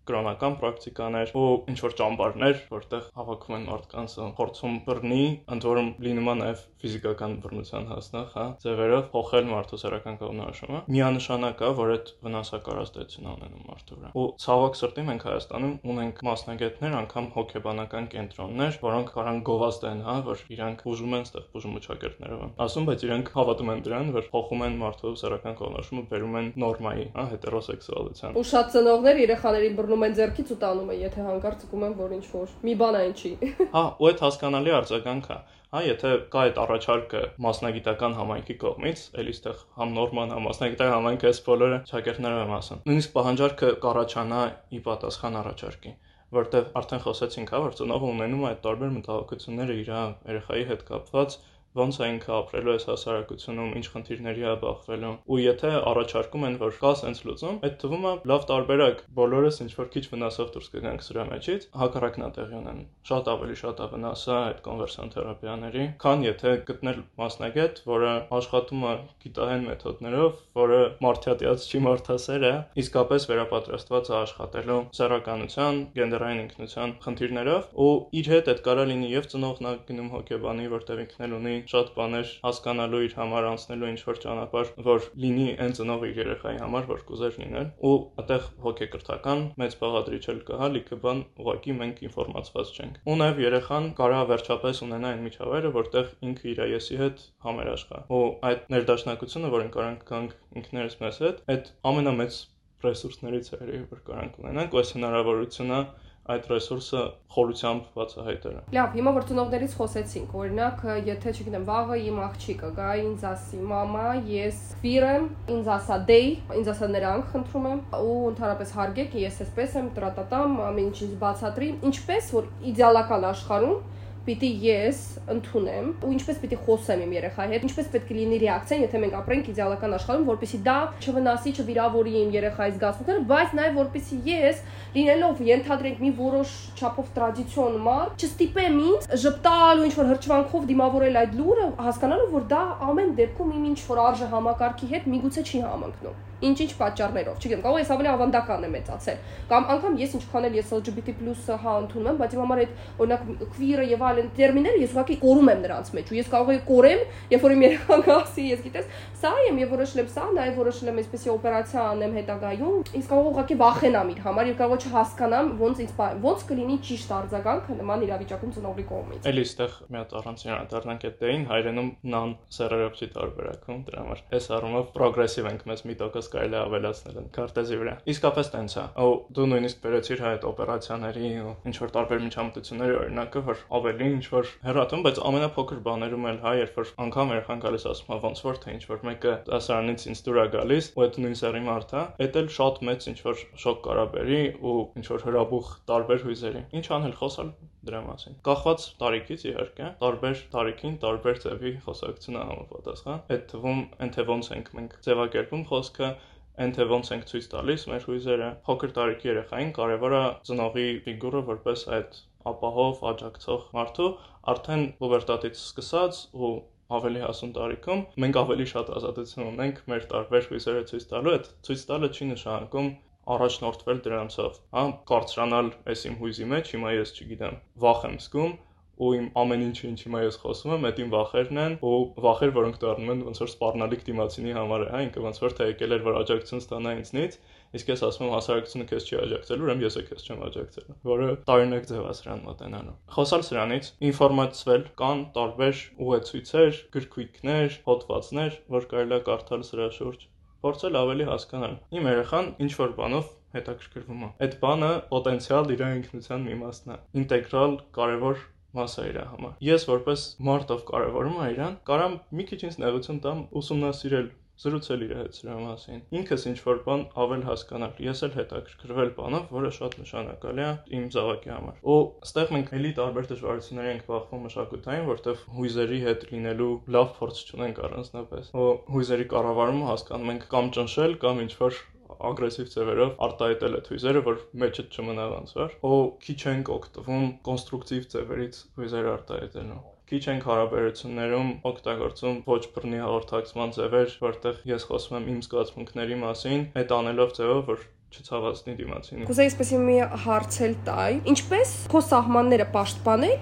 [0.08, 6.30] կրոնական պրակտիկաներ ու ինչ որ ճամբարներ, որտեղ հավաքում են մարդկանց փորձում բռնի, ընդ որում լինում
[6.32, 12.10] է նաև ֆիզիկական բռնության հասնող, հա, ձևերով փոխել մարդու սեռական կողմնորոշումը։ Միանշանակ է, որ այդ
[12.26, 18.78] վնասակար ազդեցություն ունենում մարդու վրա։ Ու ցավոք սրտի մենք Հայաստանում ունենք մասնագետներ, անգամ հոգեբանական կենտրոններ,
[18.84, 23.72] որոնք կարան գովազդեն, հա, որ իրանք ուժում են ստեղ բուժում ուշագրներով։ Ասում, բայց իրանք հավատում
[23.74, 28.72] են դրան, որ փոխում են մարդու սեռական կողմնորոշումը, բերում են նորմայի, հա, հետերոսեքսուալության։ Ու շատ
[28.74, 32.24] ծնողներ երեխաներին բռնում բռնում են ձեռքից ու տանում են, եթե հանկարծ զգում են, որ ինչ
[32.34, 33.30] որ մի բան այն չի։
[33.74, 35.36] Հա, ու այդ հասկանալի արձագանք է։
[35.74, 41.30] Հա, եթե կա այդ առաջարկը մասնագիտական համայնքի կողմից, էլի ստեղ համ նորման, համ մասնագիտական համայնքը
[41.30, 44.42] էս բոլորը շակերտներով եմ ասում։ Նույնիսկ պահանջարկը կառաջանա
[44.74, 45.94] ի պատասխան առաջարկի
[46.34, 51.36] որտեղ արդեն խոսեցինք, հա, որ ծնողը ունենում է այդ տարբեր մտահոգությունները իր երեխայի հետ կապված
[51.74, 56.76] ոնց է ինքը ապրելու այս հասարակությունում, ինչ խնդիրների է բախվելու։ Ու եթե առաջարկում են, որ
[56.84, 61.04] կա sense լուծում, այդ թվում է լավ տարբերակ բոլորս ինչ որ քիչ վնասով դուրս կգանք
[61.04, 66.24] սրա մեջից, հակառակն է տեղի ունենում։ Շատ ավելի շատ է վնասը այդ կոնվերսիոն թերապիաների, քան
[66.24, 74.10] եթե գտնել մասնագետ, որը աշխատում է գիտահեն մեթոդներով, որը մարդյատյաց չի մարդասեր է, իսկապես վերապատրաստված
[74.14, 79.74] է աշխատելու սեռականության, գենդերային ինքնության խնդիրներով ու իր հետ այդ կարա լինի եւ ծնողն է
[79.88, 84.70] գնում հոգեբանի, որտեղ ինքն էլ ունի շատ բաներ հասկանալու իր համար անցնելու ինչ որ ճանապարհ,
[84.88, 90.22] որ լինի այն ծնողը իր երեխայի համար, որ կուզեր լինել, ու այդտեղ հոգեկրթական մեծ բաղադրիչ
[90.34, 95.22] էլ կհա, լիքը բան ուղակի մենք ինֆորմացված չենք։ Ու նաև երեխան կարա վերջապես ունենա այն
[95.28, 101.20] միջավայրը, որտեղ ինքը իր եսի հետ համերաշխա։ Ու այդ ներդաշնակությունը, որին կարանք գանք ինքներս մեզ
[101.24, 102.40] հետ, այդ ամենամեծ
[102.84, 105.78] ռեսուրսներից է, որ կարանք ունենանք, ու այս հնարավորությունը
[106.24, 107.00] այդ ռեսուրսը
[107.34, 113.26] խորությամբ բացահայտելը։ Լավ, հիմա որ ծնողներից խոսեցինք, օրինակ, եթե չգիտեմ, վաղը իմ աղջիկը գա ինձ
[113.28, 118.72] ասի, մամա, ես քվիր եմ, ինձ ասա դեյ, ինձ ասա նրանք խնդրում եմ, ու ընդհանրապես
[118.78, 123.84] հարգեք, ես էսպես եմ, տրատատամ, ամեն ինչ ինձ բացատրի, ինչպես որ իդեալական աշխարհում
[124.24, 125.00] պիտի ես
[125.34, 129.16] ընդունեմ ու ինչպես պիտի խոսեմ իմ երեխայի հետ, ինչպես պետք է լինի ռեակցիան, եթե մենք
[129.20, 134.62] ապրենք իդեալական աշխարհում, որպեսզի դա չվնասի, չվիրավորի իմ երեխայի զգացմունքները, բայց նաև որպեսզի ես
[134.94, 141.20] լինելով ենթադրենք մի որոշ չափով տրադիցիոն մարդ, չստիպեմ ինձ ժպտալ ու ինչ որ հրճվանքով դիմավորել
[141.24, 145.64] այդ լուրը, հասկանալով որ դա ամեն դեպքում իմ ինչ որ արժե համակարգի հետ միգուցե չի
[145.68, 149.18] համընկնում ինչ-ինչ պատճառներով։ Չգիտեմ, կարող է ավելի ավանդական է մեծացել։
[149.50, 153.22] Կամ անգամ ես ինչքան էլ ես LGBT+ հա ընդունում եմ, բայց իմ համար այդ օրինակ
[153.54, 157.02] քվիրը եւ այլն տերմինները ես ուղղակի կորում եմ նրանց մեջ ու ես կարող եմ կորեմ,
[157.34, 158.88] երբ որ իմ երեխան գասի, ես գիտես,
[159.24, 163.28] սա եմ եւ որոշել եմ սա, նաեւ որոշել եմ այսպեսի օպերացիա անեմ հետագայում, իսկ կարող
[163.34, 165.92] ուղղակի վախենամ իր համար եւ կարող չհասկանամ ոնց ինձ
[166.24, 171.16] ոնց կլինի ճիշտ արձագանքը նման իրավիճակում ծնողի կողմից։ Էլի ստեղ մի հատ առանցին անդառնանք այդ
[171.24, 176.58] դեին հայրենում նան սերերոպսի տարբերակում դրա համար։ Այս առումով պրոգրեսիվ ենք մեզ մի տոկոս կարելի
[176.60, 181.54] ավելացնել են քարտեզի վրա։ Իսկապես տենց է։ Ու դու նույնիսկ վերեցիր հայ այդ օպերացիաների ու
[181.70, 186.54] ինչ որ տարբեր միջամտությունների օրինակը, որ ավելի ինչ որ հերատում, բայց ամենափոքր բաներում էլ հա,
[186.64, 190.24] երբ որ անգամ երախան գալիս ասում, հա ոնց որ թե ինչ որ մեկը դասարանից ինձ
[190.24, 193.44] դուր է գալիս, ու այդ նույն սերի մարդ է, այդ էլ շատ մեծ ինչ որ
[193.64, 197.54] շոկ կարա բերի ու ինչ որ հրաբուխ տարբեր հույզերի։ Ինչ անել խոսալ
[197.88, 204.14] դրա մասին։ Կախված տարիքից իհարկե, տարբեր տարիքին տարբեր ձևի խոսակցություն է համապատասխան։ Այդ թվում այն
[204.14, 206.08] թե ոնց ենք մենք ձևակերպում խոսքը
[206.54, 211.40] Այն թե ոնց ենք ցույց տալիս մեր հույզերը, փոքր տարիքի երեխային կարևոր է ծնողի ֆիգուրը
[211.48, 212.18] որպես այդ
[212.50, 214.06] ապահով աջակցող մարդու
[214.52, 216.52] արդեն պուբերտատից սկսած ու
[216.98, 221.84] ավելի հասուն տարիքում մենք ավելի շատ ազատություն ունենք մեր տարբեր հույզերը ցույց տալու հետ ցույց
[221.90, 222.90] տալը չի նշանակում
[223.34, 228.54] առաջնորդվել դրանցով հա կարծրանալ այս իմ հույզի մեջ հիմա ես չգիտեմ վախ եմ զգում
[228.94, 232.50] ու իմ ամեն ինչը ինչ հիմա ես խոսում եմ, այդ իմ վախերն են, ու վախեր,
[232.54, 235.94] որոնք դառնում են ոնց որ սպառնալիք դիմացինի համար է, հա, ինքը ոնց որ թե եկել
[235.96, 237.38] էր որ աջակցություն ստանա ինձնից,
[237.74, 241.88] իսկ ես ասում եմ հասարակությունը քեզ չի աջակցելու, ուրեմն ես քեզ չեմ աջակցելու, որը տարօրինակ
[241.90, 249.20] ձև է սրան մոտենալու։ Խոսալ սրանից, ինֆորմացվել կան տարբեր ուղեցույցեր, գրքույկներ, հոդվածներ, որ կարելի է
[249.32, 250.28] կարդալ սրա շուրջ
[250.64, 256.46] փորձել ավելի հասկանալ։ Իմ երեխան ինչ որ բանով հետաքրքրվում է։ Այդ բանը պոտենցիալ իր ինքնության
[256.48, 258.40] մի մասն է։ Ինտեգրալ կարևոր
[258.74, 263.20] մաս է իր համար։ Ես որպես մարդով կարևորում եմ իրան, կարամ մի քիչ ինձ նեղություն
[263.26, 264.30] տամ ուսումնասիրել
[264.62, 269.48] զրուցել իր հետ սրա մասին։ Ինքս ինչ որ բան ավել հասկանալ։ Ես էլ հետաքրքրվել բանով,
[269.54, 274.44] որը շատ նշանակալի է իմ զավակի համար։ Ու այստեղ մենք էլի տարբեր դժվարությունների ենք բախվում
[274.48, 280.70] մշակութային, որտեղ հույզերի հետ լինելու լավ փորձ չունենք առանձնապես։ Ու հույզերի կառավարումը հասկանում ենք կամ
[280.78, 281.82] ճնշել, կամ ինչ որ
[282.30, 288.06] ագրեսիվ ձևերով արտահայտել այդ հույզերը, որ մեջը չմնա ոնց որ, ու քիչ ենք օգտվում կոնստրուկտիվ
[288.14, 295.28] ձևերից հույզերը արտահայտելու քիչ ենք հարաբերություններում օգտագործում ոչ բռնի հաղորդակցման ձևեր, որտեղ ես խոսում եմ
[295.34, 301.72] իմ զգացմունքների մասին, այդ անելով ձևով, որ չցավացնի դիմացինին։ Կուզեի այսպեսի մի հարցել տալ։ Ինչպես
[301.90, 303.34] քո սահմանները պաշտպանել,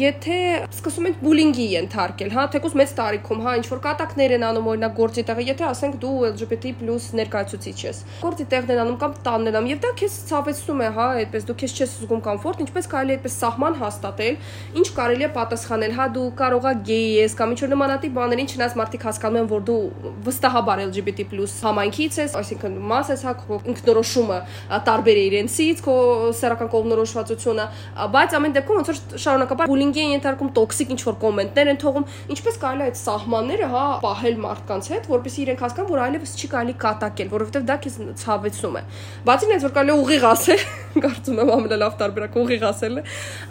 [0.00, 0.38] եթե
[0.74, 4.96] սկսում եք բուլինգի ենթարկել, հա, թեկուզ մեծ տարիքում, հա, ինչ որ կատակներ են անում, օրինակ
[4.98, 6.74] գործի տեղը, եթե ասենք դու LGBT+
[7.20, 10.88] ներկայացուցիչ ես։ Գործի տեղն են անում կամ տանն են անում, եւ դա քեզ ցավեցնում է,
[10.94, 14.38] հա, այդպես դու քեզ չես զգում կոմֆորտ, ինչպես կարելի է այդպես սահման հաստատել,
[14.80, 18.76] ինչ կարելի է պատասխանել, հա, դու կարողա գեյ ես կամ ինչ որ նմանատիպ բաներին չնայած
[18.80, 19.80] մարդիկ հասկանում են, որ դու
[20.28, 21.28] վստահաբար LGBT+
[21.64, 23.34] համայնքից ես, այսինքն մաս ես, հա,
[23.74, 24.38] ինքնորոշ որոշումը
[24.86, 25.94] տարբեր է իրենցից, քո
[26.38, 27.66] սեռական կողմնորոշվածությունը,
[28.14, 32.06] բայց ամեն դեպքում ոնց որ շարունակաբար բուլինգի են ենթարկում, տոքսիկ ինչ որ կոմենտներ են թողում,
[32.34, 36.50] ինչպես կարելի է այդ սահմանները, հա, պահել մարդկանց հետ, որպեսզի իրենք հասկանան, որ այլևս չի
[36.54, 38.82] կարելի կատակել, որովհետև դա քեզ ցավեցնում է։
[39.24, 40.64] Բացի նայած որ կարելի ուղիղ ասել,
[41.04, 43.04] կարծում եմ ամենալավ տարբերակը ուղիղ ասելն է։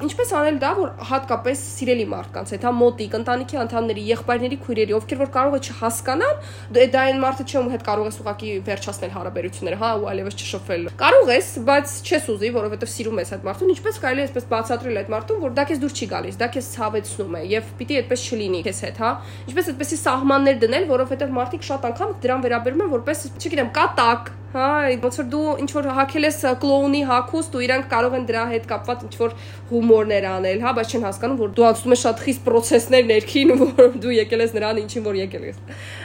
[0.08, 5.22] Ինչպես անել դա, որ հատկապես սիրելի մարդկանց հետ, հա, մոտիկ, ընտանիքի անդամների, եղբայրների, քույրերի, ովքեր
[5.24, 6.42] որ կարող է չհասկանան,
[6.74, 10.86] դա այն մարդը չի ում հետ կարող ես ուղակի վերջացնել հարաբերությունները, հա, ու այլևս շփվել։
[11.02, 15.02] Կարող ես, բայց չես ուզի, որովհետև սիրում ես այդ մարդուն, ինչպես կարելի է այսպես բացատրել
[15.04, 18.28] այդ մարդուն, որ դա քեզ դուր չի գալիս, դա քեզ ցավեցնում է եւ պիտի այդպես
[18.30, 19.12] չլինի քեզ հետ, հա։
[19.50, 24.66] Ինչպես այդպեսի սահմաններ դնել, որովհետև մարդիկ շատ անգամ դրան վերաբերում են որպես, չգիտեմ, կատակ, Հա,
[25.02, 28.68] ոնց որ դու ինչ որ հակել ես կլոունի հակուստ ու իրանք կարող են դրա հետ
[28.70, 29.32] կապված ինչ որ
[29.72, 33.98] հումորներ անել, հա, բայց չեն հասկանում, որ դու անցնում ես շատ խիստ process-ներ ներքին, որ
[34.04, 35.58] դու եկել ես նրան ինչին որ եկել ես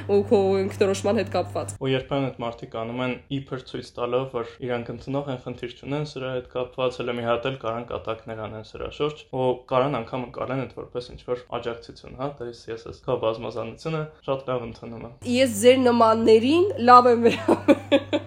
[0.09, 4.53] ու քո ինքնորոշման հետ կապված։ Ու երբեմն այդ մարդիկ անում են իբր ցույց տալով, որ
[4.65, 8.67] իրանք ընդունող են խնդիր չունեն սրա հետ կապված, հələ մի հատ էլ կարան կատակներ անեն
[8.69, 13.03] սրա շուրջ, ու կարան անգամ կարան այդ որպես ինչ որ աջակցություն, հա, դες ես ես
[13.05, 18.18] քո բազմազանությունը շատ լավ ընդունում եմ։ Ես ձեր նմաններին լավ եմ վերաբերվում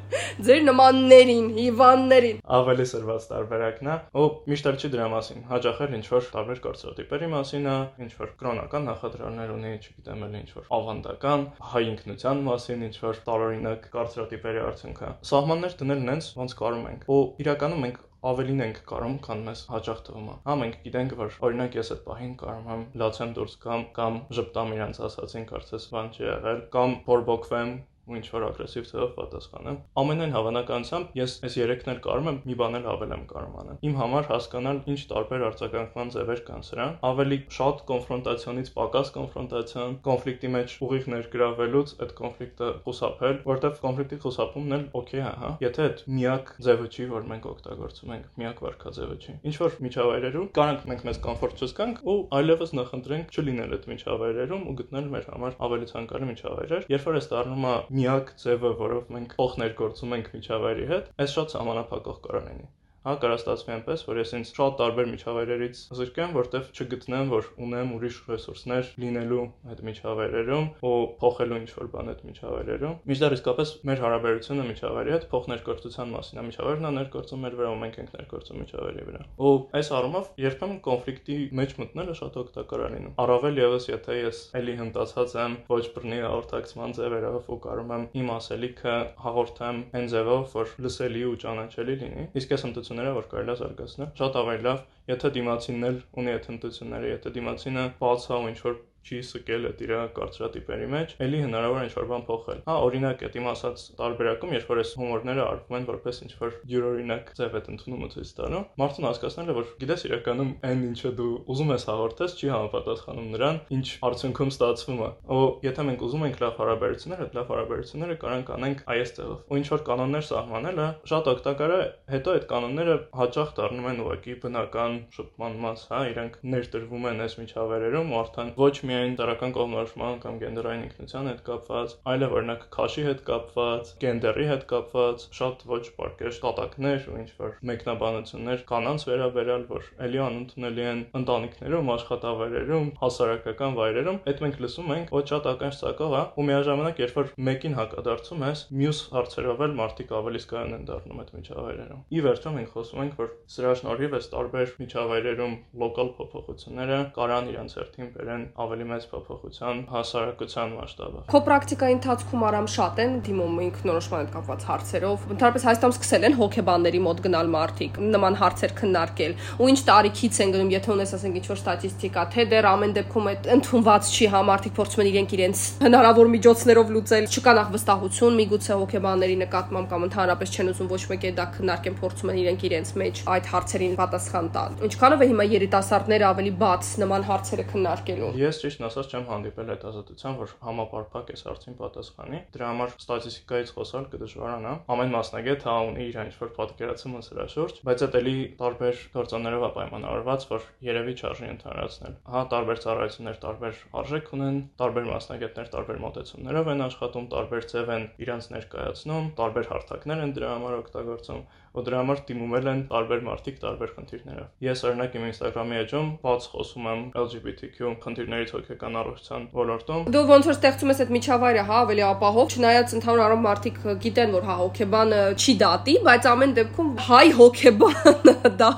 [0.41, 5.95] ձեր նմաններին, հիվանդներին։ Ավելի սրված տարբերակն է, ու միշտ էլ չի դրա մասին։ Հաճախ էլ
[5.97, 7.75] ինչ որ տարբեր կարծրատիպերի մասին է,
[8.05, 13.19] ինչ որ կրոնական նախադրյալներ ունի, չգիտեմ, էլ ինչ որ ավանդական հայ ինքնության մասին, ինչ որ
[13.31, 18.79] տարօրինակ կարծրատիպերի արդյունք է։ Սահմաններ դնել նենց ոնց կարում ենք։ Ու իրականում մենք ավելին ենք
[18.89, 22.67] կարում, քան մեզ հաճախ թվում է։ Հա մենք գիտենք, որ օրինակ ես այդ պահին կարում
[22.75, 27.71] եմ լացեմ դուրս կամ կամ ժպտամ իրանց ասացին, կարծես բան չի եղել, կամ բորբոքվեմ
[28.07, 32.55] ու ինչ որ ագրեսիվ ձևով պատասխանեմ։ Ամենայն հավանականությամբ ես այս երեքն էլ կարում եմ մի
[32.61, 36.95] բան էլ ավել եմ կարող անել։ Իմ համար հասկանալ ինչ տարբեր արձագանքման ձևեր կան սրան,
[37.11, 44.75] ավելի շատ կոնֆրոնտացիոնից պակաս կոնֆրոնտացիոն, կոնֆլիկտի մեջ ուղիղ ներգրավելուց այդ կոնֆլիկտը խուսափել, որտեղ կոնֆլիկտի խուսափումն
[44.77, 49.17] էլ օքեյ է, հա։ Եթե այդ միակ ձևը չի, որ մենք օգտագործում ենք, միակ վարքաձևը
[49.21, 54.65] չի։ Ինչ որ միջավայրերում կարանք մենք մեզ կոմֆորտ չզգանք ու այլևս նախընտրենք չլինել այդ միջավայրերում
[54.71, 59.09] ու գտնել մեր համար ավելի ցանկալի միջավայրեր։ Երբ որ այս դառնում է միակ ձևը, որով
[59.15, 62.69] մենք փոխ ներգործում ենք միջավայրի հետ, այս շատ համանապակող կարող լինի։
[63.01, 67.93] Հա, կարա ստացվի այնպես, որ ես ինձ շատ տարբեր միջավայրերից զրկեմ, որտեվ չգտնեմ, որ ունեմ
[67.95, 74.65] ուրիշ ռեսուրսներ լինելու այդ միջավայրերում ու փոխելու ինչ-որ բան այդ միջավայրերում։ Միջդեռ իսկապես մեր հարաբերությունը
[74.69, 79.05] միջավայրի հետ փոխներգործության մասին է։ Միջավայրն է ներգործում մեր վրա, ու մենք ենք ներգործում միջավայրի
[79.09, 84.19] վրա։ Ու այս առումով երբեմն կոնֆլիկտի մեջ մտնելը շատ օգտակար է լինում։ Առավել եւս, եթե
[84.21, 90.09] ես էլի հմտացած եմ ոչ բռնի հաղորդակցման ձևերով ու կարող եմ իմ ասելիքը հաղորդեմ այն
[90.11, 94.37] ձևով, որ լսելի ու ճանաչելի լինի։ Իսկ ես հմտություն հմտությունները, որ կարելի է զարգացնել։ Շատ
[94.41, 94.79] ավելի լավ,
[95.11, 99.67] եթե դիմացինն էլ ունի այդ հմտությունները, եթե դիմացինը բաց է ու ինչ որ չի սկել
[99.71, 103.83] այդ իր կարծրատիպերի մեջ, ելի հնարավոր է ինչ-որ բան փոխել։ Հա, օրինակ, այդ իմ ասած
[104.01, 108.61] տարբերակում, երբ որ այս հումորները արվում են որպես ինչ-որ յուրօրինակ ձև այդ ընդունումը ցույց տալու,
[108.81, 113.59] մարդուն հասկացնել է, որ գիտես իրականում այն ինչը դու ուզում ես հաղորդես, չի համապատասխանում նրան,
[113.71, 118.45] ինչ արդյունքում ստացվում է։ Ու եթե մենք ուզում ենք լավ հարաբերություններ, այդ լավ հարաբերությունները կարան
[118.51, 123.53] կանենք այս ձևով։ Ու ինչ որ կանոններ սահմանելը շատ օգտակար է, հետո այդ կանոնները հաճախ
[123.61, 129.17] դառնում են ուղղակի բնական շփման մաս, հա, իրենք ներդրվում են այս միջավայրերում, արդեն ոչ միայն
[129.21, 135.25] տարական կողմնորոշման կամ գենդերային ինքնության հետ կապված, այլև օրինակ քաշի հետ կապված, գենդերի հետ կապված,
[135.37, 141.91] շատ ոչ պարկեշ կատակներ ու ինչ որ մեկնաբանություններ կանանց վերաբերյալ, որ ելի անընդունելի են ընտանիքներում,
[141.95, 147.31] աշխատավայրերում, հասարակական վայրերում, այդ մենք լսում ենք ոչ շատ ականջակող է, ու միաժամանակ երբ որ
[147.51, 152.53] մեկին հակադարձում ես, մյուս հարցերով էլ մարդիկ ավելի զգայուն են դառնում այդ միջավայրերում։ Ի վերջո
[152.57, 158.43] մենք խոսում ենք, որ սրա շնորհիվ այս տարբեր միջավայրերում լոկալ փոփոխությունները կարան իրենց հերթին բերեն
[158.65, 164.65] ավելի մեծ փոփոխության հասարակության մասշտաբով։ Քո պրակտիկայի ընթացքում արամ շատ են դիմում ինքնորոշման հետ կապված
[164.71, 170.39] հարցերով։ Ընդհանրապես Հայաստանում սկսել են հոկեբանների մոտ գնալ մարդիկ նման հարցեր քննարկել։ Ու ինչ տարիքից
[170.41, 174.41] են գնում, եթե ունես ասենք ինչ-որ ստատիստիկա, թե դեռ ամեն դեպքում այդ ընդունված չի, հա
[174.51, 180.05] մարդիկ փորձում են իրենք իրենց հնարավոր միջոցներով լուծել։ Չկա նախ վստահություն, միգուցե հոկեբանների նկատմամբ կամ
[180.07, 184.47] ընդհանրապես չեն ուզում ոչ մեկը դա քննարկեն, փորձում են իրենք իրենց մեջ այդ հարցերին պատասխան
[184.55, 189.69] տալ։ Ինչքանով է հիմա երիտասարդները ավելի բաց նման հարցերը քննարկելու։ Ես ճիշտ ասած չեմ հանդիպել
[189.73, 195.75] այդ ազատության, որ համապարփակ էս հարցին պատասխանի։ Դրա համար ստատիստիկայից խոսալ կդժվարանա։ Ամեն մասնագետ հա
[195.91, 201.49] ունի իր ինչ-որ պատկերացումը սրա շուրջ, բայց դա էլի տարբեր գործոններով պայմանավորված, որ երևի չարժի
[201.51, 207.91] ընդհանրացնել։ Հա, տարբեր ծառայություններ տարբեր արժեք ունեն, տարբեր մասնագետներ տարբեր մոտեցումներով են աշխատում, տարբեր ձև
[207.97, 213.21] են իրանց ներկայացնում, տարբեր հարթակներ են դրա համար օգտագործում ու դրա համար դիմումել են տարբեր
[213.27, 219.45] մարդիկ տարբեր խնդիրներով։ Ես օրինակ իմ Instagram-ի էջում բաց խոսում եմ LGBTQ խնդիրներից հոգեկան առողջության
[219.57, 223.79] ոլորտում։ Դու ոնց որ ստեղծում ես այդ միջավայրը, հա, ավելի ապահով, չնայած ընդհանուր առմամբ մարդիկ
[224.05, 228.71] գիտեն, որ հա հոգեբանը չի դատի, բայց ամեն դեպքում հայ հոգեբանը դա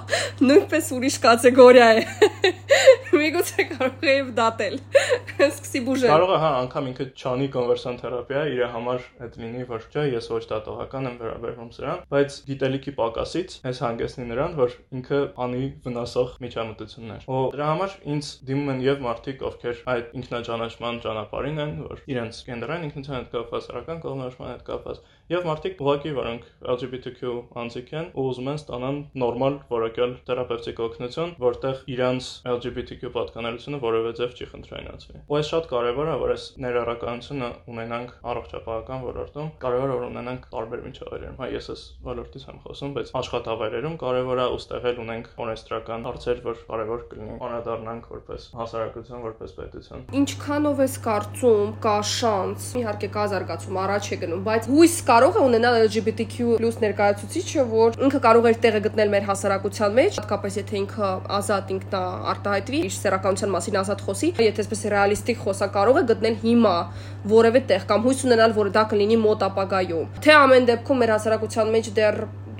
[0.47, 2.05] նույնպես ուրիշ կատեգորիա է։
[3.23, 4.77] Միգուցե կարող է դատել։
[5.47, 9.87] Սկսի բուժել։ Կարող է հա անգամ ինքը չանի կոնվերսիոն թերապիա, իր համար այդ լինի, որ
[9.93, 14.71] չէ, ես ոչ դատողական եմ վերաբերվում սրան, բայց գիտելի գիտելիքի պակասից այս հանգեցնի նրան, որ
[14.97, 20.99] ինքը անի վնասող միջամտություններ։ Ու դրա համար ինձ դիմում են եւ մարդիկ, ովքեր այդ ինքնաճանաչման
[21.03, 26.11] ճանապարհին են, որ իրենց գենդերային ինքնության հետ կապված, սեռական կողմնորոշման հետ կապված, եւ մարդիկ ուղղակի,
[26.17, 27.29] որոնք LGBTQ
[27.63, 34.11] անձիկ են ու ուզում են ստանան նորմալ որակյալ թերապևտիկ օգնություն, որտեղ իրանց LGBTQ պատկանելությունը որևէ
[34.19, 39.93] ձև չի խնդրայնացվի։ Ու այս շատ կարեւոր է, որ այս ներառականությունը ունենանք առողջապահական ոլորտում, կարեւոր
[39.93, 44.47] է որ ունենանք տարբեր միջավայրերում։ Հա, ես այս ոլորտից եմ խոսում, բայց աշխատավայրերում կարևոր է
[44.53, 50.95] ուստեղ էլ ունենք օրենսդրական հարցեր, որ կարևոր կլինի անդրադառնանք որպես հասարակություն, որպես պետություն։ Ինչքանով ես
[51.07, 56.77] կարծում կա շանս, իհարկե կա զարգացում, առաջ է գնում, բայց հույս կարող է ունենալ LGBTQ+
[56.81, 62.01] ներկայացուցիչը, որ ինքը կարող է տեղը գտնել մեր հասարակության մեջ, հատկապես եթե ինքը ազատ ինքնա
[62.33, 66.75] արտահայտվի, իր սեռականության մասին ազատ խոսի, եթե այսպես ռեալիստիկ խոսա, կարող է գտնել հիմա
[67.33, 71.73] որևէ տեղ կամ հույս ունենալ, որ դա կլինի մոտ ապագայում։ Թե ամեն դեպքում մեր հասարակության
[71.77, 72.19] մեջ դեռ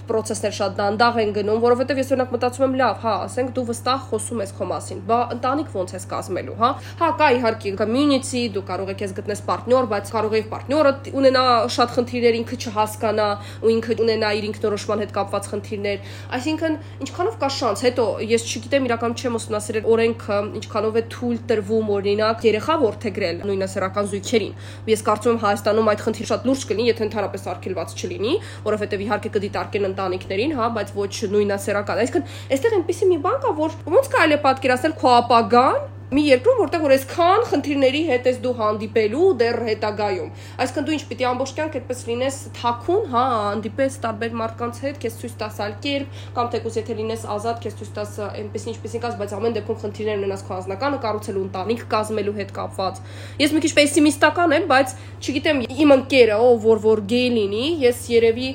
[0.09, 3.99] process-ներ շատ դանդաղ են գնում, որովհետև ես օրինակ մտածում եմ, լավ, հա, ասենք դու վստահ
[4.09, 8.65] խոսում ես քո մասին, բա ընտանիք ո՞նց ես կազմելու, հա։ Հա, կա իհարկե community, դու
[8.69, 13.27] կարող ես գտնես partner, բայց կարող է partner-ը ունենա շատ խնդիրներ, ինքը չհասկանա
[13.63, 18.87] ու ինքը ունենա իր ինքնորոշման հետ կապված խնդիրներ։ Այսինքն, ինչքանով կա շանս, հետո ես չգիտեմ
[18.89, 24.53] իրական չեմ ուսումնասիրել օրենքը, ինչքանով է թույլ տրվում օրինակ երեխա ворթեգրել նույնը սեռական զույգերին։
[24.93, 28.33] Ես կարծում եմ Հայաստանում այդ խնդիրը շատ լուրջ կլինի, եթե ընդհանրապես արգելված չլինի,
[28.67, 33.82] որովհետև իհարկե կդիտարկեն ընտանիքներին, հա, բայց ոչ նույնասեռական։ Այսինքն, այստեղ այնպեսի մի բան կա, որ
[33.97, 35.82] ոնց կարելի է պատկերացնել քո ապագան
[36.13, 40.27] մի երկրում, որտեղ որ այսքան խնդիրների հետ ես դու հանդիպելու դեռ հետագայում։
[40.63, 45.17] Այսինքն դու ինչ պիտի ամբողջ կյանք այդպես լինես թաքուն, հա, հանդիպես տարբեր մարդկանց հետ, քեզ
[45.23, 49.17] ցույց տաս այլ կերպ, կամ թեկուզ եթե լինես ազատ, քեզ ցույց տաս այնպես ինչպեսին կաս,
[49.23, 53.01] բայց ամեն դեպքում խնդիրներ ունենաս քո անձնականը կառուցելու ընտանիք կազմելու հետ կապված։
[53.41, 58.08] Ես մի քիչ պեսիմիստական եմ, բայց չգիտեմ, իմ ընկերը, ով որ որ գեյ լինի, ես
[58.13, 58.49] երևի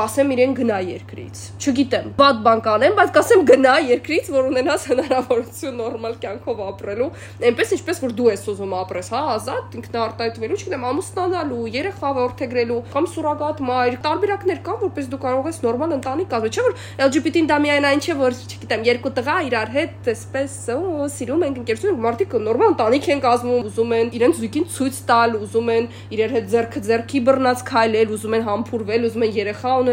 [0.00, 5.74] կասեմ իրեն գնա երկրից։ Չգիտեմ, բադ բան կանեմ, բայց կասեմ գնա երկրից, որ ունենաս հնարավորություն
[5.80, 7.08] նորմալ կյանքով ապրելու,
[7.50, 13.08] այնպես ինչպես որ դու ես ուզում ապրես, հա, ազատ ինքնարտահայտվելու, չգիտեմ, ամուսնանալու, երեխա որդեգրելու կամ
[13.12, 16.74] սուրոգատ մայր, տարբերակներ կան, որպես դու կարող ես նորմալ ընտանիք կազմել, չէ՞ որ
[17.10, 20.56] LGBT-ին դա միայն այն չէ, որ չգիտեմ, երկու տղա իրար հետ այսպես
[21.20, 25.70] սիրում են ընկերություն, մարդիկ նորմալ ընտանիք են կազմում, ուզում են իրենց զույգին ցույց տալ, ուզում
[25.74, 29.89] են իրար հետ ձեռքը ձեռքի բռնած քայլել, ուզում են համբուրվել, ուզում են երեխա ունենալ,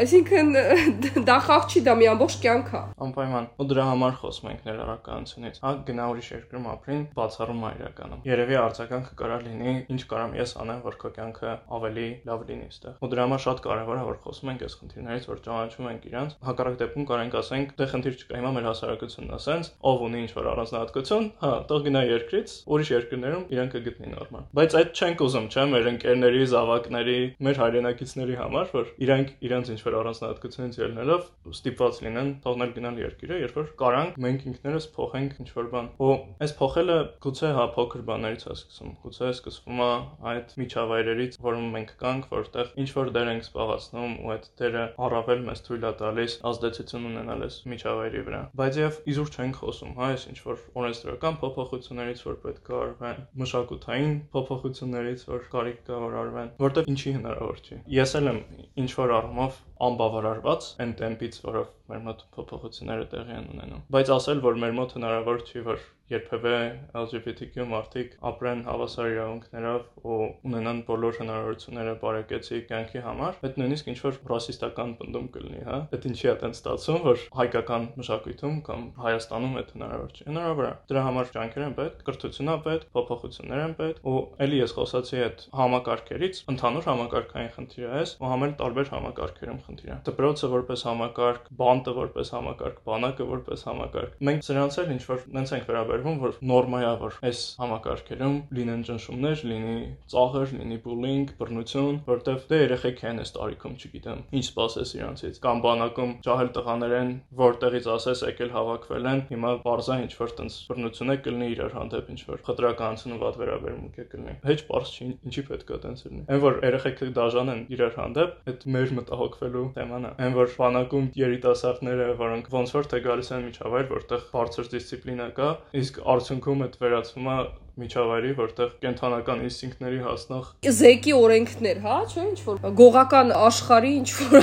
[0.00, 0.50] այսինքն
[1.28, 5.60] դա խաղ չի, դա մի ամբողջ կյանք է։ Անպայման։ Ու դրա համար խոսում ենք ներառականությունից։
[5.64, 10.54] Հա գնա ուրիշ երկրում ապրին, բացառում է իրականում։ Երևի արձագանքը կարա լինի, ինչ կարամ ես
[10.60, 14.18] անեմ, որ քո կյանքը ավելի լավ լինի այստեղ։ Ու դրա համար շատ կարևոր է որ
[14.24, 18.40] խոսում ենք այս խնդիրներից, որ ճանաչում ենք իրանց։ Հակառակ դեպքում կարենք ասենք, դե խնդիր չկա,
[18.40, 23.44] հիմա մեր հասարակությունն ասենց, ով ունի ինչ որ առանձնահատկություն, հա, թող գնա երկրից, ուրիշ երկրներում
[23.50, 28.90] իրեն կգտնի նորմալ։ Բայց այդ չենք ուզում, չէ՞, մեր ընկերների, զավակների, մեր հայրենակիցների համար, որ
[29.00, 34.46] իրանք իրանց ինչ որ առանձնահատկությունից ելնելով ստիպված լինեն թողնել գնալ երկիրը, երբ որ կարանք մենք
[34.50, 36.14] ինքներս փոխենք ինչ որ բան։ Ու
[36.46, 39.90] այս փոխելը գուցե հա փոքր բաներից է սկսում։ Գուցե սկսվում է
[40.30, 45.44] այդ միջավայրերից, որում մենք կանք, որտեղ ինչ որ դեր ենք զբաղացնում ու այդ դերը առավել
[45.50, 50.10] մեզ թույլ է տալիս ազդեցություն ունենալ այս միջավայրի վրա։ Բայց եւ իզուր չենք խոսում, հա,
[50.10, 56.16] այս ինչ որ օրենսդրական փոփոխություններից, որ պետք է արվեն, մշակութային փոփոխություններից, որ կարիք կա որ
[56.20, 58.40] արվեն, որտեղ ինչի հնարավոր չի։ Ես էլ եմ
[58.80, 64.44] ինչ որ առումով անբավարարված այն տեմպից, որով մեր մոտ փոփոխությունները տեղի են ունենում։ Բայց ասել,
[64.50, 66.54] որ մեր մոտ հնարավոր չի, որ երբևէ
[66.98, 70.16] LGBTQ մարդիկ ապրեն հավասար իրավունքներով ու
[70.48, 76.08] ունենան բոլոր հնարավորությունները բարեկեցիկ կյանքի համար, այդ նույնիսկ ինչ որ ռասիստական բնդում կլինի, հա։ Այդ
[76.10, 81.04] ինչի է այդպես ստացվում, որ հայկական մշակույթում կամ Հայաստանում այդ հնարավոր չի։ Հնարավոր է։ Դրա
[81.06, 85.44] համար ջանքեր են պետք, կրթություն է պետք, փոփոխություններ են պետք, ու ելի ես խոսացի այդ
[85.60, 91.50] համակարգերից, ընդհանուր համակարգային խնդիր է ու համել տարբեր համակարգերում խնդիր է։ Դպրոցը որպես համակարգ,
[91.80, 96.34] ֆոնտը որպես համակարգ, բանակը որպես համակարգ։ Մենք սրանց էլ ինչ որ նենց ենք վերաբերվում, որ
[96.50, 99.76] նորմայավոր այս համակարգերում լինեն ճնշումներ, լինի
[100.12, 105.62] ծաղր, լինի բուլինգ, բռնություն, որտեվ դե երեխեք են այս տարիքում, չգիտեմ, ինչ սпасես իրանցից։ Կամ
[105.64, 107.10] բանակում ճահել տղաներ են,
[107.40, 112.10] որտեղից ասես եկել հավաքվել են, հիմա բարձա ինչ որ տենց բռնություն է կլինի իրար հանդեպ
[112.10, 116.22] ինչ որ խտրականություն վատ վերաբերմունք է կլինի։ Հեչ པարս չի, ինչի պետք է տենց լինի։
[116.30, 121.06] Այն որ երեխեք դաժան են իրար հանդեպ, այդ մեր մտահոգվելու թեման է։ Այն որ բանակում
[121.20, 125.48] երիտասարդ երիտասարդները, որոնք ոնց որ թե գալիս են միջավայր, որտեղ բարձր դիսցիպլինա կա,
[125.80, 127.36] իսկ արդյունքում այդ վերածվում է
[127.80, 130.50] միջավայրի, որտեղ կենթանական ինստինկտների հասնող
[130.80, 134.36] զեկի օրենքներ, հա, չէ, ինչ որ գողական աշխարհի ինչ որ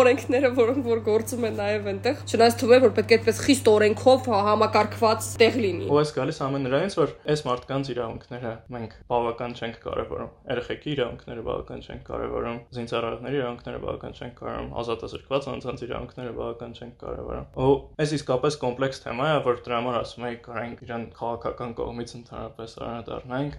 [0.00, 3.70] օրենքները, որոնք որ գործում են նաև այնտեղ, չնայած թվում է որ պետք է այդպես խիստ
[3.70, 9.56] օրենքով համակարգված տեղ լինի։ Ու այս գալիս ամեն նրանից, որ այս մարդկանց իրավունքները մենք բավական
[9.60, 16.34] չենք կարևորում։ Երեխեքի իրավունքները բավական չենք կարևորում, զինծառայողների իրավունքները բավական չենք կարևորում, ազատազրկված անձանց իրավունքները
[16.40, 20.82] բավական չենք կարևորում։ Ու այս իսկապես կոմպլեքս թեմա է, որ դրա համար ասում եի կարանք
[20.86, 23.58] իրան քաղաքական կողմից ընդհանրապես անդրադառնանք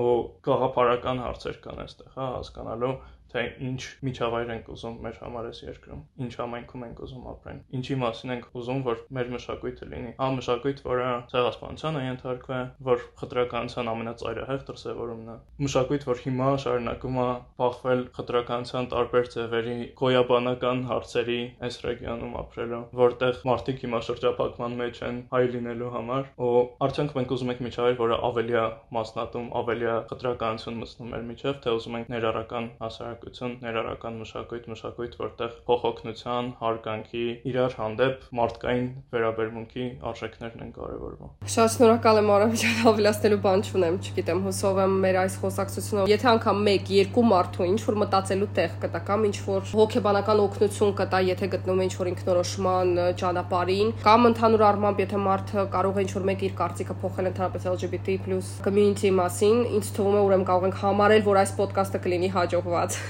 [0.00, 2.92] ու գաղափարական հարցեր կան այստեղ, հա, հասկանալու
[3.30, 7.96] թե ինչ միջավայր ենք ուզում մեր համար այս երկրում, ինչ համայնքում ենք ուզում ապրեն, ինչի
[8.00, 13.90] մասին ենք ուզում, որ մեր մշակույթը լինի։ Ահա մշակույթ, որը ցեղասպանության է ենթարկվում, որ խտրականության
[13.90, 17.28] ամենածայրահեղ դրսևորումն է։ Մշակույթ, որ հիմա շարունակում է
[17.60, 25.20] բախվել խտրականության տարբեր ձևերի, գոյաբանական հարցերի այս ռեգիոնում ապրելու, որտեղ մարդիկ հիմա շրջափակման մեջ են
[25.30, 26.52] հայ լինելու համար, ու
[26.86, 28.66] արդյոք մենք ուզում ենք միջավայր, որը ավելի է
[28.96, 34.66] մասնատում, ավելի է խտրականություն մտցնում մեր միջև, թե ուզում ենք ներառական հասարակ հասարակություն, ներառական մշակույթ,
[34.70, 42.54] մշակույթ, որտեղ փոխօգնության, հարգանքի, իրար հանդեպ մարդկային վերաբերմունքի արժեքներն են կարևորվում։ Շատ շնորհակալ եմ Արամ
[42.60, 47.80] ջան, ավելացնելու բան չունեմ, չգիտեմ, հուսով եմ մեր այս խոսակցությունը, եթե անգամ 1-2 մարդու ինչ
[47.90, 52.94] որ մտածելու տեղ կտա կամ ինչ որ հոգեբանական օգնություն կտա, եթե գտնվում ինչ որ ինքնորոշման
[53.20, 57.68] ճանապարհին, կամ ընդհանուր առմամբ եթե մարդը կարող է ինչ որ մեկ իր կարծիքը փոխել ընդհանրապես
[57.74, 58.18] LGBT+
[58.64, 63.00] community մասին, ինձ թվում է ուրեմն կարող ենք համարել, որ այս ոդկասթը կլինի հաջողված։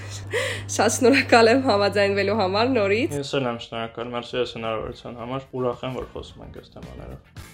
[0.77, 5.89] Շատ շնորհակալ եմ համաձայնվելու համար նորից։ Ես էլ եմ շնորհակալ, մերսի ես հնարավորության համար։ Ուրախ
[5.91, 7.50] եմ, որ խոսում ենք այս թեմաներով։